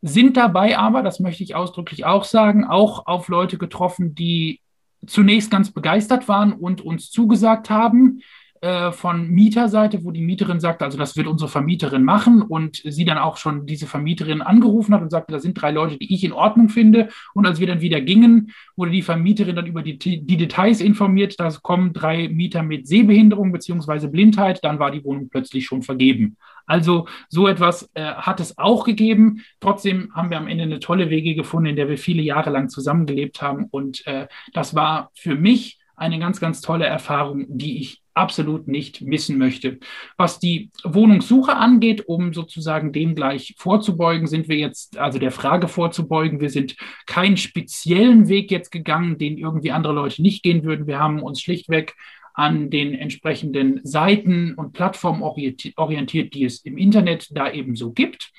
Sind 0.00 0.36
dabei 0.38 0.78
aber, 0.78 1.02
das 1.02 1.20
möchte 1.20 1.42
ich 1.42 1.54
ausdrücklich 1.54 2.06
auch 2.06 2.24
sagen, 2.24 2.64
auch 2.64 3.06
auf 3.06 3.28
Leute 3.28 3.58
getroffen, 3.58 4.14
die 4.14 4.60
zunächst 5.06 5.50
ganz 5.50 5.70
begeistert 5.70 6.28
waren 6.28 6.52
und 6.52 6.80
uns 6.80 7.10
zugesagt 7.10 7.68
haben, 7.68 8.20
äh, 8.60 8.92
von 8.92 9.28
Mieterseite, 9.28 10.04
wo 10.04 10.10
die 10.10 10.22
Mieterin 10.22 10.60
sagte, 10.60 10.84
also 10.84 10.98
das 10.98 11.16
wird 11.16 11.26
unsere 11.26 11.50
Vermieterin 11.50 12.02
machen 12.02 12.42
und 12.42 12.82
sie 12.84 13.04
dann 13.04 13.18
auch 13.18 13.36
schon 13.36 13.66
diese 13.66 13.86
Vermieterin 13.86 14.42
angerufen 14.42 14.94
hat 14.94 15.02
und 15.02 15.10
sagte, 15.10 15.32
da 15.32 15.38
sind 15.38 15.60
drei 15.60 15.70
Leute, 15.70 15.98
die 15.98 16.14
ich 16.14 16.24
in 16.24 16.32
Ordnung 16.32 16.68
finde. 16.68 17.08
Und 17.34 17.46
als 17.46 17.60
wir 17.60 17.66
dann 17.66 17.80
wieder 17.80 18.00
gingen, 18.00 18.52
wurde 18.76 18.90
die 18.90 19.02
Vermieterin 19.02 19.56
dann 19.56 19.66
über 19.66 19.82
die, 19.82 19.98
die 19.98 20.36
Details 20.36 20.80
informiert, 20.80 21.38
da 21.38 21.50
kommen 21.62 21.92
drei 21.92 22.28
Mieter 22.28 22.62
mit 22.62 22.86
Sehbehinderung 22.86 23.52
beziehungsweise 23.52 24.08
Blindheit, 24.08 24.62
dann 24.64 24.78
war 24.78 24.90
die 24.90 25.04
Wohnung 25.04 25.28
plötzlich 25.28 25.64
schon 25.64 25.82
vergeben. 25.82 26.36
Also 26.66 27.06
so 27.28 27.46
etwas 27.46 27.90
äh, 27.94 28.02
hat 28.02 28.40
es 28.40 28.58
auch 28.58 28.84
gegeben. 28.84 29.44
Trotzdem 29.60 30.12
haben 30.14 30.30
wir 30.30 30.38
am 30.38 30.48
Ende 30.48 30.64
eine 30.64 30.80
tolle 30.80 31.10
Wege 31.10 31.34
gefunden, 31.34 31.70
in 31.70 31.76
der 31.76 31.88
wir 31.88 31.98
viele 31.98 32.22
Jahre 32.22 32.50
lang 32.50 32.68
zusammengelebt 32.68 33.40
haben. 33.40 33.66
Und 33.70 34.06
äh, 34.06 34.26
das 34.52 34.74
war 34.74 35.10
für 35.14 35.36
mich 35.36 35.78
eine 35.96 36.18
ganz, 36.18 36.40
ganz 36.40 36.60
tolle 36.60 36.86
Erfahrung, 36.86 37.46
die 37.48 37.80
ich 37.80 38.02
absolut 38.16 38.66
nicht 38.66 39.02
missen 39.02 39.38
möchte. 39.38 39.78
Was 40.16 40.38
die 40.38 40.70
Wohnungssuche 40.84 41.54
angeht, 41.54 42.08
um 42.08 42.32
sozusagen 42.32 42.92
dem 42.92 43.14
gleich 43.14 43.54
vorzubeugen, 43.58 44.26
sind 44.26 44.48
wir 44.48 44.56
jetzt, 44.56 44.98
also 44.98 45.18
der 45.18 45.30
Frage 45.30 45.68
vorzubeugen, 45.68 46.40
wir 46.40 46.50
sind 46.50 46.76
keinen 47.06 47.36
speziellen 47.36 48.28
Weg 48.28 48.50
jetzt 48.50 48.70
gegangen, 48.70 49.18
den 49.18 49.38
irgendwie 49.38 49.70
andere 49.70 49.92
Leute 49.92 50.22
nicht 50.22 50.42
gehen 50.42 50.64
würden. 50.64 50.86
Wir 50.86 50.98
haben 50.98 51.22
uns 51.22 51.40
schlichtweg 51.40 51.94
an 52.36 52.68
den 52.68 52.94
entsprechenden 52.94 53.80
Seiten 53.82 54.54
und 54.54 54.72
Plattformen 54.74 55.22
orientiert, 55.22 56.34
die 56.34 56.44
es 56.44 56.60
im 56.60 56.76
Internet 56.76 57.28
da 57.30 57.50
eben 57.50 57.76
so 57.76 57.92
gibt. 57.92 58.30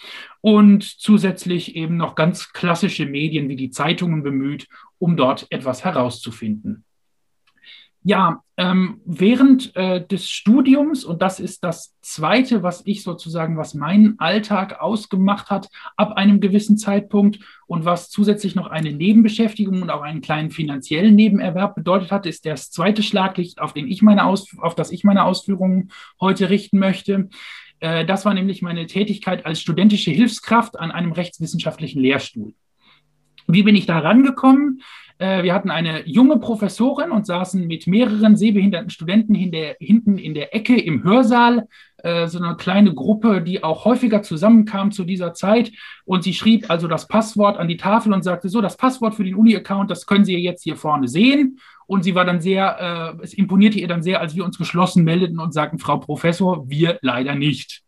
Und 0.41 0.83
zusätzlich 0.83 1.75
eben 1.75 1.97
noch 1.97 2.13
ganz 2.13 2.53
klassische 2.53 3.07
Medien 3.07 3.49
wie 3.49 3.55
die 3.55 3.71
Zeitungen 3.71 4.21
bemüht, 4.21 4.67
um 4.99 5.17
dort 5.17 5.47
etwas 5.49 5.83
herauszufinden. 5.83 6.85
Ja, 8.07 8.41
ähm, 8.55 9.01
während 9.03 9.75
äh, 9.75 10.07
des 10.07 10.29
Studiums, 10.29 11.03
und 11.03 11.21
das 11.21 11.41
ist 11.41 11.65
das 11.65 11.93
Zweite, 11.99 12.63
was 12.63 12.83
ich 12.85 13.03
sozusagen, 13.03 13.57
was 13.57 13.73
meinen 13.73 14.17
Alltag 14.17 14.79
ausgemacht 14.79 15.49
hat, 15.49 15.67
ab 15.97 16.13
einem 16.13 16.39
gewissen 16.39 16.77
Zeitpunkt 16.77 17.39
und 17.65 17.83
was 17.83 18.09
zusätzlich 18.09 18.55
noch 18.55 18.67
eine 18.67 18.93
Nebenbeschäftigung 18.93 19.81
und 19.81 19.89
auch 19.89 20.03
einen 20.03 20.21
kleinen 20.21 20.51
finanziellen 20.51 21.15
Nebenerwerb 21.15 21.75
bedeutet 21.75 22.13
hat, 22.13 22.25
ist 22.25 22.45
das 22.45 22.71
zweite 22.71 23.03
Schlaglicht, 23.03 23.59
auf, 23.59 23.73
den 23.73 23.89
ich 23.89 24.01
meine 24.01 24.23
Aus 24.23 24.55
auf 24.57 24.73
das 24.73 24.93
ich 24.93 25.03
meine 25.03 25.25
Ausführungen 25.25 25.91
heute 26.21 26.49
richten 26.49 26.79
möchte. 26.79 27.27
Äh, 27.81 28.05
das 28.05 28.23
war 28.23 28.33
nämlich 28.33 28.61
meine 28.61 28.87
Tätigkeit 28.87 29.45
als 29.45 29.59
studentische 29.59 30.11
Hilfskraft 30.11 30.79
an 30.79 30.91
einem 30.91 31.11
rechtswissenschaftlichen 31.11 32.01
Lehrstuhl. 32.01 32.53
Wie 33.47 33.63
bin 33.63 33.75
ich 33.75 33.85
da 33.85 33.99
rangekommen? 33.99 34.81
Äh, 35.19 35.43
wir 35.43 35.53
hatten 35.53 35.71
eine 35.71 36.07
junge 36.07 36.37
Professorin 36.37 37.11
und 37.11 37.25
saßen 37.25 37.65
mit 37.65 37.87
mehreren 37.87 38.35
sehbehinderten 38.35 38.89
Studenten 38.89 39.33
hinten 39.33 40.17
in 40.17 40.33
der 40.33 40.55
Ecke 40.55 40.79
im 40.79 41.03
Hörsaal, 41.03 41.67
äh, 42.03 42.27
so 42.27 42.37
eine 42.39 42.55
kleine 42.55 42.93
Gruppe, 42.93 43.41
die 43.41 43.63
auch 43.63 43.85
häufiger 43.85 44.21
zusammenkam 44.21 44.91
zu 44.91 45.03
dieser 45.03 45.33
Zeit. 45.33 45.71
Und 46.05 46.23
sie 46.23 46.33
schrieb 46.33 46.69
also 46.69 46.87
das 46.87 47.07
Passwort 47.07 47.57
an 47.57 47.67
die 47.67 47.77
Tafel 47.77 48.13
und 48.13 48.23
sagte, 48.23 48.49
so, 48.49 48.61
das 48.61 48.77
Passwort 48.77 49.15
für 49.15 49.23
den 49.23 49.35
Uni-Account, 49.35 49.89
das 49.89 50.05
können 50.05 50.25
Sie 50.25 50.37
jetzt 50.37 50.63
hier 50.63 50.75
vorne 50.75 51.07
sehen. 51.07 51.59
Und 51.87 52.03
sie 52.03 52.15
war 52.15 52.25
dann 52.25 52.41
sehr, 52.41 53.15
äh, 53.19 53.23
es 53.23 53.33
imponierte 53.33 53.79
ihr 53.79 53.87
dann 53.87 54.03
sehr, 54.03 54.19
als 54.19 54.35
wir 54.35 54.43
uns 54.43 54.57
geschlossen 54.57 55.03
meldeten 55.03 55.39
und 55.39 55.53
sagten, 55.53 55.79
Frau 55.79 55.97
Professor, 55.97 56.69
wir 56.69 56.99
leider 57.01 57.33
nicht. 57.33 57.81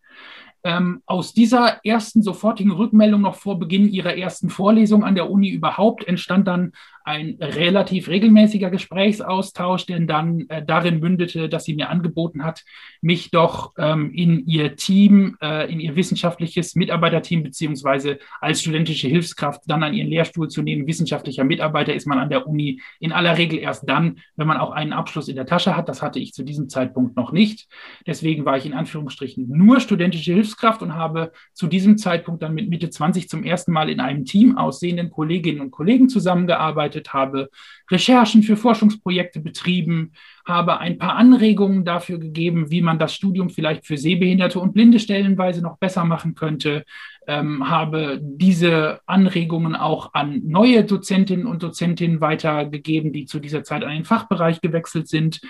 Ähm, 0.64 1.02
aus 1.06 1.34
dieser 1.34 1.80
ersten 1.86 2.22
sofortigen 2.22 2.72
Rückmeldung 2.72 3.22
noch 3.22 3.36
vor 3.36 3.60
Beginn 3.60 3.88
ihrer 3.88 4.18
ersten 4.18 4.50
Vorlesung 4.50 5.06
an 5.06 5.16
der 5.16 5.30
Uni 5.30 5.50
überhaupt 5.50 6.06
entstand 6.06 6.48
dann 6.48 6.74
ein 7.10 7.38
relativ 7.42 8.08
regelmäßiger 8.08 8.70
Gesprächsaustausch, 8.70 9.88
der 9.88 10.00
dann 10.02 10.46
äh, 10.50 10.64
darin 10.64 11.00
mündete, 11.00 11.50
dass 11.50 11.64
sie 11.64 11.74
mir 11.74 11.90
angeboten 11.90 12.44
hat, 12.44 12.64
mich 13.02 13.32
doch 13.32 13.74
ähm, 13.80 14.12
in 14.14 14.46
ihr 14.46 14.76
Team, 14.76 15.36
äh, 15.42 15.72
in 15.72 15.80
ihr 15.80 15.96
wissenschaftliches 15.96 16.76
Mitarbeiterteam 16.76 17.42
beziehungsweise 17.42 18.20
als 18.40 18.62
studentische 18.62 19.08
Hilfskraft 19.08 19.64
dann 19.66 19.82
an 19.82 19.96
ihren 19.96 20.08
Lehrstuhl 20.08 20.50
zu 20.50 20.62
nehmen. 20.62 20.86
Wissenschaftlicher 20.86 21.44
Mitarbeiter 21.44 21.96
ist 21.96 22.06
man 22.06 22.20
an 22.20 22.30
der 22.30 22.48
Uni 22.48 22.80
in 23.00 23.12
aller 23.12 23.40
Regel 23.40 23.58
erst 23.58 23.90
dann, 23.90 24.20
wenn 24.36 24.48
man 24.48 24.58
auch 24.58 24.72
einen 24.72 24.94
Abschluss 24.94 25.30
in 25.30 25.36
der 25.36 25.48
Tasche 25.48 25.76
hat. 25.76 25.90
Das 25.90 26.04
hatte 26.04 26.20
ich 26.20 26.34
zu 26.34 26.44
diesem 26.44 26.70
Zeitpunkt 26.70 27.16
noch 27.16 27.32
nicht. 27.32 27.68
Deswegen 28.06 28.46
war 28.46 28.58
ich 28.58 28.68
in 28.68 28.74
Anführungsstrichen 28.74 29.48
nur 29.50 29.80
studentische 29.80 30.34
Hilfskraft 30.34 30.84
und 30.84 30.94
habe 30.94 31.32
zu 31.54 31.66
diesem 31.66 31.98
Zeitpunkt 31.98 32.44
dann 32.44 32.54
mit 32.54 32.70
Mitte 32.70 32.92
20 32.92 33.30
zum 33.30 33.44
ersten 33.44 33.72
Mal 33.72 33.90
in 33.90 34.00
einem 34.00 34.26
Team 34.26 34.60
aussehenden 34.60 35.10
Kolleginnen 35.10 35.62
und 35.62 35.72
Kollegen 35.72 36.08
zusammengearbeitet 36.08 36.99
gearbeitet, 37.00 37.14
habe 37.14 37.50
Recherchen 37.90 38.44
für 38.44 38.58
Forschungsprojekte 38.58 39.40
betrieben, 39.40 40.12
habe 40.46 40.80
ein 40.80 40.98
paar 40.98 41.16
Anregungen 41.16 41.86
dafür 41.86 42.20
gegeben, 42.20 42.72
wie 42.72 42.82
man 42.82 43.00
das 43.00 43.14
Studium 43.14 43.50
vielleicht 43.50 43.86
für 43.86 43.98
Sehbehinderte 43.98 44.60
und 44.60 44.74
Blinde 44.74 45.00
stellenweise 45.00 45.62
noch 45.62 45.78
besser 45.78 46.06
machen 46.06 46.36
könnte, 46.36 46.84
ähm, 47.28 47.70
habe 47.70 48.20
diese 48.22 49.00
Anregungen 49.06 49.76
auch 49.76 50.14
an 50.14 50.42
neue 50.46 50.84
Dozentinnen 50.84 51.46
und 51.46 51.64
Dozentinnen 51.64 52.22
weitergegeben, 52.22 53.14
die 53.14 53.26
zu 53.26 53.40
dieser 53.40 53.64
Zeit 53.64 53.84
an 53.84 53.94
den 53.94 54.06
Fachbereich 54.06 54.62
gewechselt 54.62 55.08
sind. 55.08 55.42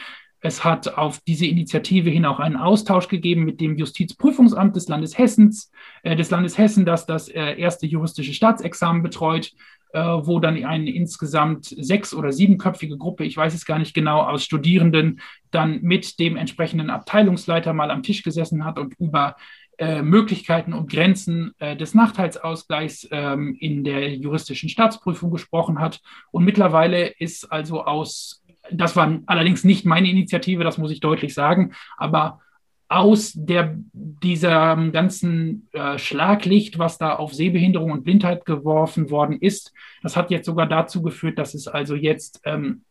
Es 0.41 0.63
hat 0.63 0.97
auf 0.97 1.19
diese 1.27 1.45
Initiative 1.45 2.09
hin 2.09 2.25
auch 2.25 2.39
einen 2.39 2.55
Austausch 2.55 3.09
gegeben 3.09 3.43
mit 3.43 3.59
dem 3.59 3.77
Justizprüfungsamt 3.77 4.73
des 4.73 4.87
Landes 4.87 5.17
Hessens, 5.17 5.69
äh, 6.03 6.15
des 6.15 6.29
Landes 6.29 6.57
Hessen, 6.57 6.85
das 6.85 7.05
das 7.05 7.27
äh, 7.27 7.59
erste 7.59 7.85
juristische 7.85 8.33
Staatsexamen 8.33 9.03
betreut 9.03 9.51
wo 9.93 10.39
dann 10.39 10.63
eine 10.63 10.91
insgesamt 10.91 11.65
sechs- 11.65 12.13
oder 12.13 12.31
siebenköpfige 12.31 12.97
Gruppe, 12.97 13.23
ich 13.23 13.35
weiß 13.35 13.53
es 13.53 13.65
gar 13.65 13.79
nicht 13.79 13.93
genau, 13.93 14.21
aus 14.21 14.43
Studierenden 14.43 15.19
dann 15.51 15.81
mit 15.81 16.19
dem 16.19 16.37
entsprechenden 16.37 16.89
Abteilungsleiter 16.89 17.73
mal 17.73 17.89
am 17.89 18.03
Tisch 18.03 18.21
gesessen 18.21 18.65
hat 18.65 18.77
und 18.77 18.93
über 18.99 19.35
äh, 19.79 20.01
Möglichkeiten 20.01 20.73
und 20.73 20.91
Grenzen 20.91 21.53
äh, 21.59 21.75
des 21.77 21.93
Nachteilsausgleichs 21.93 23.07
ähm, 23.11 23.55
in 23.59 23.85
der 23.85 24.13
juristischen 24.13 24.67
Staatsprüfung 24.67 25.31
gesprochen 25.31 25.79
hat. 25.79 26.01
Und 26.31 26.43
mittlerweile 26.43 27.07
ist 27.07 27.49
also 27.49 27.85
aus, 27.85 28.43
das 28.71 28.97
war 28.97 29.21
allerdings 29.25 29.63
nicht 29.63 29.85
meine 29.85 30.09
Initiative, 30.09 30.65
das 30.65 30.77
muss 30.77 30.91
ich 30.91 30.99
deutlich 30.99 31.33
sagen, 31.33 31.71
aber 31.95 32.41
aus 32.89 33.33
der, 33.35 33.75
dieser 33.93 34.75
ganzen 34.91 35.69
äh, 35.73 35.99
Schlaglicht, 35.99 36.79
was 36.79 36.97
da 36.97 37.15
auf 37.15 37.35
Sehbehinderung 37.35 37.91
und 37.91 38.03
Blindheit 38.03 38.45
geworfen 38.45 39.11
worden 39.11 39.37
ist, 39.39 39.73
das 40.01 40.17
hat 40.17 40.31
jetzt 40.31 40.47
sogar 40.47 40.65
dazu 40.65 41.03
geführt, 41.03 41.37
dass 41.37 41.53
es 41.53 41.67
also 41.67 41.95
jetzt 41.95 42.41
ähm, 42.45 42.81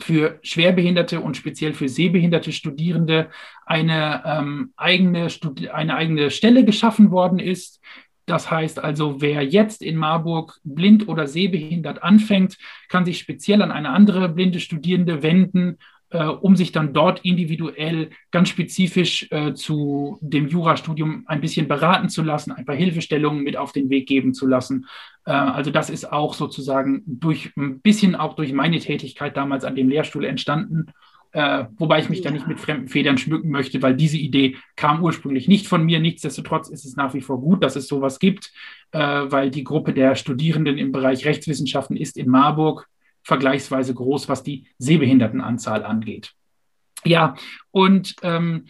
für 0.00 0.40
schwerbehinderte 0.42 1.20
und 1.20 1.36
speziell 1.36 1.72
für 1.72 1.88
sehbehinderte 1.88 2.50
Studierende 2.50 3.30
eine, 3.64 4.22
ähm, 4.26 4.72
eigene 4.76 5.30
Studi 5.30 5.68
eine 5.68 5.94
eigene 5.94 6.32
Stelle 6.32 6.64
geschaffen 6.64 7.12
worden 7.12 7.38
ist. 7.38 7.80
Das 8.26 8.50
heißt 8.50 8.82
also, 8.82 9.20
wer 9.20 9.42
jetzt 9.42 9.82
in 9.82 9.96
Marburg 9.96 10.58
blind 10.64 11.08
oder 11.08 11.28
sehbehindert 11.28 12.02
anfängt, 12.02 12.56
kann 12.88 13.04
sich 13.04 13.18
speziell 13.18 13.62
an 13.62 13.70
eine 13.70 13.90
andere 13.90 14.28
blinde 14.28 14.58
Studierende 14.58 15.22
wenden 15.22 15.78
äh, 16.14 16.26
um 16.26 16.54
sich 16.54 16.70
dann 16.70 16.92
dort 16.92 17.24
individuell 17.24 18.10
ganz 18.30 18.48
spezifisch 18.48 19.26
äh, 19.32 19.52
zu 19.52 20.18
dem 20.20 20.46
Jurastudium 20.46 21.24
ein 21.26 21.40
bisschen 21.40 21.66
beraten 21.66 22.08
zu 22.08 22.22
lassen, 22.22 22.52
ein 22.52 22.64
paar 22.64 22.76
Hilfestellungen 22.76 23.42
mit 23.42 23.56
auf 23.56 23.72
den 23.72 23.90
Weg 23.90 24.06
geben 24.06 24.32
zu 24.32 24.46
lassen. 24.46 24.86
Äh, 25.26 25.32
also 25.32 25.72
das 25.72 25.90
ist 25.90 26.12
auch 26.12 26.34
sozusagen 26.34 27.02
durch 27.04 27.50
ein 27.56 27.80
bisschen 27.80 28.14
auch 28.14 28.36
durch 28.36 28.52
meine 28.52 28.78
Tätigkeit 28.78 29.36
damals 29.36 29.64
an 29.64 29.74
dem 29.74 29.88
Lehrstuhl 29.88 30.24
entstanden. 30.24 30.86
Äh, 31.32 31.64
wobei 31.78 31.98
ich 31.98 32.08
mich 32.08 32.20
ja. 32.20 32.26
da 32.26 32.30
nicht 32.30 32.46
mit 32.46 32.60
fremden 32.60 32.86
Federn 32.86 33.18
schmücken 33.18 33.50
möchte, 33.50 33.82
weil 33.82 33.96
diese 33.96 34.18
Idee 34.18 34.54
kam 34.76 35.02
ursprünglich 35.02 35.48
nicht 35.48 35.66
von 35.66 35.84
mir. 35.84 35.98
Nichtsdestotrotz 35.98 36.68
ist 36.68 36.84
es 36.84 36.94
nach 36.94 37.12
wie 37.14 37.22
vor 37.22 37.40
gut, 37.40 37.64
dass 37.64 37.74
es 37.74 37.88
sowas 37.88 38.20
gibt, 38.20 38.52
äh, 38.92 39.00
weil 39.00 39.50
die 39.50 39.64
Gruppe 39.64 39.92
der 39.92 40.14
Studierenden 40.14 40.78
im 40.78 40.92
Bereich 40.92 41.24
Rechtswissenschaften 41.24 41.96
ist 41.96 42.16
in 42.16 42.30
Marburg 42.30 42.88
vergleichsweise 43.24 43.94
groß, 43.94 44.28
was 44.28 44.42
die 44.42 44.68
Sehbehindertenanzahl 44.78 45.84
angeht. 45.84 46.32
Ja, 47.04 47.34
und 47.72 48.14
ähm, 48.22 48.66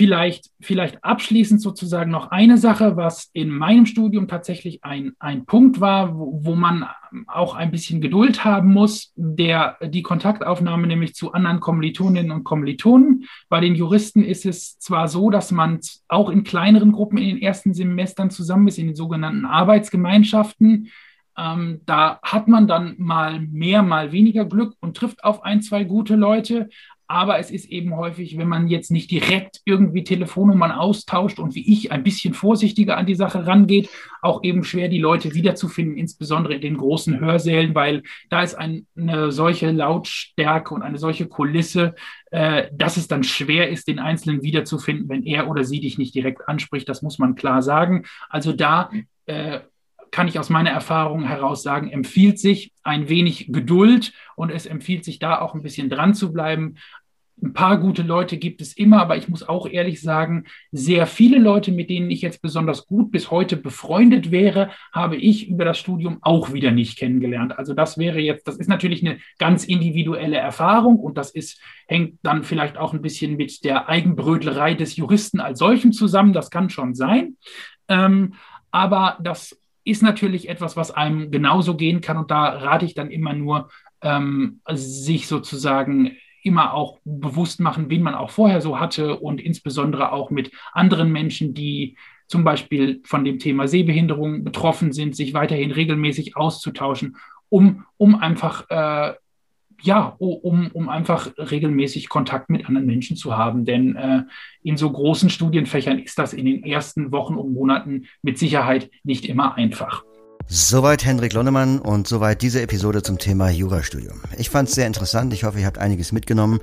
Vielleicht, 0.00 0.46
vielleicht 0.62 1.04
abschließend 1.04 1.60
sozusagen 1.60 2.10
noch 2.10 2.30
eine 2.30 2.56
Sache, 2.56 2.96
was 2.96 3.28
in 3.34 3.50
meinem 3.50 3.84
Studium 3.84 4.28
tatsächlich 4.28 4.82
ein, 4.82 5.12
ein 5.18 5.44
Punkt 5.44 5.78
war, 5.78 6.16
wo, 6.16 6.40
wo 6.42 6.54
man 6.54 6.86
auch 7.26 7.54
ein 7.54 7.70
bisschen 7.70 8.00
Geduld 8.00 8.42
haben 8.42 8.72
muss, 8.72 9.12
der, 9.16 9.76
die 9.82 10.02
Kontaktaufnahme 10.02 10.86
nämlich 10.86 11.14
zu 11.14 11.32
anderen 11.32 11.60
Kommilitoninnen 11.60 12.32
und 12.32 12.44
Kommilitonen. 12.44 13.26
Bei 13.50 13.60
den 13.60 13.74
Juristen 13.74 14.24
ist 14.24 14.46
es 14.46 14.78
zwar 14.78 15.06
so, 15.06 15.28
dass 15.28 15.50
man 15.50 15.80
auch 16.08 16.30
in 16.30 16.44
kleineren 16.44 16.92
Gruppen 16.92 17.18
in 17.18 17.34
den 17.34 17.42
ersten 17.42 17.74
Semestern 17.74 18.30
zusammen 18.30 18.68
ist, 18.68 18.78
in 18.78 18.86
den 18.86 18.96
sogenannten 18.96 19.44
Arbeitsgemeinschaften. 19.44 20.88
Ähm, 21.36 21.80
da 21.86 22.18
hat 22.22 22.48
man 22.48 22.66
dann 22.66 22.94
mal 22.98 23.40
mehr, 23.40 23.82
mal 23.82 24.12
weniger 24.12 24.44
Glück 24.44 24.74
und 24.80 24.96
trifft 24.96 25.24
auf 25.24 25.42
ein, 25.42 25.62
zwei 25.62 25.84
gute 25.84 26.16
Leute. 26.16 26.68
Aber 27.10 27.40
es 27.40 27.50
ist 27.50 27.64
eben 27.64 27.96
häufig, 27.96 28.38
wenn 28.38 28.46
man 28.46 28.68
jetzt 28.68 28.92
nicht 28.92 29.10
direkt 29.10 29.62
irgendwie 29.64 30.04
Telefonnummern 30.04 30.70
austauscht 30.70 31.40
und 31.40 31.56
wie 31.56 31.72
ich 31.72 31.90
ein 31.90 32.04
bisschen 32.04 32.34
vorsichtiger 32.34 32.96
an 32.96 33.06
die 33.06 33.16
Sache 33.16 33.48
rangeht, 33.48 33.88
auch 34.22 34.44
eben 34.44 34.62
schwer, 34.62 34.86
die 34.86 35.00
Leute 35.00 35.34
wiederzufinden, 35.34 35.96
insbesondere 35.96 36.54
in 36.54 36.60
den 36.60 36.76
großen 36.76 37.18
Hörsälen, 37.18 37.74
weil 37.74 38.04
da 38.28 38.44
ist 38.44 38.54
ein, 38.54 38.86
eine 38.96 39.32
solche 39.32 39.72
Lautstärke 39.72 40.72
und 40.72 40.82
eine 40.82 40.98
solche 40.98 41.26
Kulisse, 41.26 41.96
äh, 42.30 42.68
dass 42.72 42.96
es 42.96 43.08
dann 43.08 43.24
schwer 43.24 43.70
ist, 43.70 43.88
den 43.88 43.98
Einzelnen 43.98 44.44
wiederzufinden, 44.44 45.08
wenn 45.08 45.24
er 45.24 45.48
oder 45.48 45.64
sie 45.64 45.80
dich 45.80 45.98
nicht 45.98 46.14
direkt 46.14 46.48
anspricht. 46.48 46.88
Das 46.88 47.02
muss 47.02 47.18
man 47.18 47.34
klar 47.34 47.60
sagen. 47.60 48.04
Also 48.28 48.52
da 48.52 48.88
äh, 49.26 49.58
kann 50.10 50.28
ich 50.28 50.38
aus 50.38 50.50
meiner 50.50 50.70
Erfahrung 50.70 51.24
heraus 51.24 51.62
sagen, 51.62 51.90
empfiehlt 51.90 52.38
sich 52.38 52.72
ein 52.82 53.08
wenig 53.08 53.52
Geduld 53.52 54.12
und 54.36 54.50
es 54.50 54.66
empfiehlt 54.66 55.04
sich 55.04 55.18
da 55.18 55.40
auch 55.40 55.54
ein 55.54 55.62
bisschen 55.62 55.88
dran 55.88 56.14
zu 56.14 56.32
bleiben. 56.32 56.76
Ein 57.42 57.54
paar 57.54 57.78
gute 57.78 58.02
Leute 58.02 58.36
gibt 58.36 58.60
es 58.60 58.76
immer, 58.76 59.00
aber 59.00 59.16
ich 59.16 59.28
muss 59.28 59.48
auch 59.48 59.66
ehrlich 59.66 60.02
sagen, 60.02 60.44
sehr 60.72 61.06
viele 61.06 61.38
Leute, 61.38 61.72
mit 61.72 61.88
denen 61.88 62.10
ich 62.10 62.20
jetzt 62.20 62.42
besonders 62.42 62.86
gut 62.86 63.10
bis 63.10 63.30
heute 63.30 63.56
befreundet 63.56 64.30
wäre, 64.30 64.70
habe 64.92 65.16
ich 65.16 65.48
über 65.48 65.64
das 65.64 65.78
Studium 65.78 66.18
auch 66.20 66.52
wieder 66.52 66.70
nicht 66.70 66.98
kennengelernt. 66.98 67.58
Also 67.58 67.72
das 67.72 67.96
wäre 67.96 68.20
jetzt, 68.20 68.46
das 68.46 68.58
ist 68.58 68.68
natürlich 68.68 69.02
eine 69.02 69.20
ganz 69.38 69.64
individuelle 69.64 70.36
Erfahrung 70.36 70.98
und 70.98 71.16
das 71.16 71.30
ist, 71.30 71.62
hängt 71.86 72.18
dann 72.22 72.42
vielleicht 72.42 72.76
auch 72.76 72.92
ein 72.92 73.00
bisschen 73.00 73.36
mit 73.36 73.64
der 73.64 73.88
Eigenbrötlerei 73.88 74.74
des 74.74 74.96
Juristen 74.96 75.40
als 75.40 75.60
solchem 75.60 75.92
zusammen. 75.92 76.34
Das 76.34 76.50
kann 76.50 76.68
schon 76.68 76.94
sein. 76.94 77.38
Ähm, 77.88 78.34
aber 78.70 79.16
das 79.22 79.58
ist 79.84 80.02
natürlich 80.02 80.48
etwas, 80.48 80.76
was 80.76 80.90
einem 80.90 81.30
genauso 81.30 81.76
gehen 81.76 82.00
kann. 82.00 82.16
Und 82.16 82.30
da 82.30 82.44
rate 82.48 82.84
ich 82.84 82.94
dann 82.94 83.10
immer 83.10 83.32
nur, 83.32 83.70
ähm, 84.02 84.60
sich 84.68 85.26
sozusagen 85.26 86.16
immer 86.42 86.74
auch 86.74 86.98
bewusst 87.04 87.60
machen, 87.60 87.90
wen 87.90 88.02
man 88.02 88.14
auch 88.14 88.30
vorher 88.30 88.60
so 88.60 88.80
hatte 88.80 89.18
und 89.18 89.40
insbesondere 89.40 90.12
auch 90.12 90.30
mit 90.30 90.52
anderen 90.72 91.12
Menschen, 91.12 91.54
die 91.54 91.96
zum 92.26 92.44
Beispiel 92.44 93.02
von 93.04 93.24
dem 93.24 93.38
Thema 93.38 93.68
Sehbehinderung 93.68 94.44
betroffen 94.44 94.92
sind, 94.92 95.16
sich 95.16 95.34
weiterhin 95.34 95.72
regelmäßig 95.72 96.36
auszutauschen, 96.36 97.16
um, 97.48 97.84
um 97.96 98.14
einfach 98.14 98.70
äh, 98.70 99.14
ja, 99.82 100.14
um, 100.18 100.70
um 100.72 100.88
einfach 100.88 101.30
regelmäßig 101.38 102.08
Kontakt 102.08 102.50
mit 102.50 102.66
anderen 102.66 102.86
Menschen 102.86 103.16
zu 103.16 103.36
haben. 103.36 103.64
Denn 103.64 103.96
äh, 103.96 104.22
in 104.62 104.76
so 104.76 104.90
großen 104.90 105.30
Studienfächern 105.30 105.98
ist 105.98 106.18
das 106.18 106.32
in 106.32 106.46
den 106.46 106.64
ersten 106.64 107.12
Wochen 107.12 107.34
und 107.34 107.52
Monaten 107.52 108.06
mit 108.22 108.38
Sicherheit 108.38 108.90
nicht 109.04 109.26
immer 109.26 109.56
einfach. 109.56 110.04
Soweit 110.46 111.04
Hendrik 111.04 111.32
Lonnemann 111.32 111.78
und 111.78 112.08
soweit 112.08 112.42
diese 112.42 112.60
Episode 112.60 113.02
zum 113.02 113.18
Thema 113.18 113.50
Jurastudium. 113.50 114.20
Ich 114.36 114.50
fand 114.50 114.68
es 114.68 114.74
sehr 114.74 114.86
interessant. 114.86 115.32
Ich 115.32 115.44
hoffe, 115.44 115.60
ihr 115.60 115.66
habt 115.66 115.78
einiges 115.78 116.10
mitgenommen. 116.10 116.58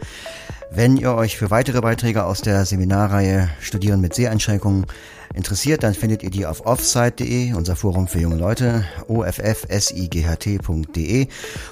Wenn 0.71 0.97
ihr 0.97 1.13
euch 1.13 1.37
für 1.37 1.51
weitere 1.51 1.79
Beiträge 1.79 2.25
aus 2.25 2.41
der 2.41 2.65
Seminarreihe 2.65 3.49
Studieren 3.61 4.01
mit 4.01 4.13
Seheinschränkungen 4.13 4.87
interessiert, 5.37 5.83
dann 5.83 5.93
findet 5.93 6.23
ihr 6.23 6.29
die 6.29 6.45
auf 6.45 6.65
offsite.de, 6.65 7.53
unser 7.53 7.75
Forum 7.75 8.07
für 8.07 8.19
junge 8.19 8.35
Leute, 8.35 8.83
offsight.de 9.07 9.37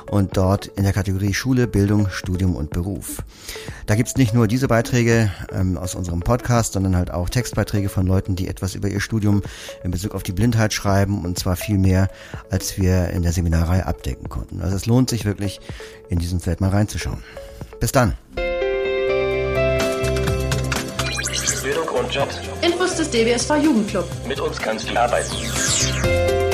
und 0.10 0.38
dort 0.38 0.67
in 0.67 0.84
der 0.84 0.93
Kategorie 0.93 1.34
Schule, 1.34 1.67
Bildung, 1.67 2.10
Studium 2.10 2.56
und 2.56 2.69
Beruf. 2.69 3.23
Da 3.88 3.95
gibt's 3.95 4.15
nicht 4.15 4.34
nur 4.34 4.47
diese 4.47 4.67
Beiträge 4.67 5.32
ähm, 5.51 5.78
aus 5.78 5.95
unserem 5.95 6.21
Podcast, 6.21 6.73
sondern 6.73 6.95
halt 6.95 7.12
auch 7.12 7.30
Textbeiträge 7.30 7.89
von 7.89 8.08
Leuten, 8.08 8.36
die 8.36 8.47
etwas 8.47 8.75
über 8.75 8.88
ihr 8.88 9.01
Studium 9.01 9.41
in 9.84 9.91
Bezug 9.91 10.15
auf 10.15 10.23
die 10.23 10.32
Blindheit 10.32 10.71
schreiben 10.71 11.25
und 11.25 11.38
zwar 11.38 11.56
viel 11.56 11.78
mehr, 11.78 12.10
als 12.49 12.78
wir 12.78 13.10
in 13.10 13.23
der 13.23 13.34
Seminarreihe 13.34 13.86
abdecken 13.86 14.30
konnten. 14.30 14.62
Also 14.62 14.75
es 14.75 14.86
lohnt 14.86 15.10
sich 15.10 15.25
wirklich, 15.25 15.60
in 16.10 16.19
diesem 16.19 16.39
Feld 16.39 16.62
mal 16.62 16.69
reinzuschauen. 16.69 17.23
Bis 17.80 17.91
dann! 17.91 18.15
Und 21.95 22.13
Jobs. 22.13 22.39
Infos 22.62 22.95
des 22.95 23.10
DWSV 23.10 23.55
Jugendclub. 23.63 24.05
Mit 24.27 24.39
uns 24.39 24.60
kannst 24.60 24.89
du 24.89 24.95
arbeiten. 24.95 26.44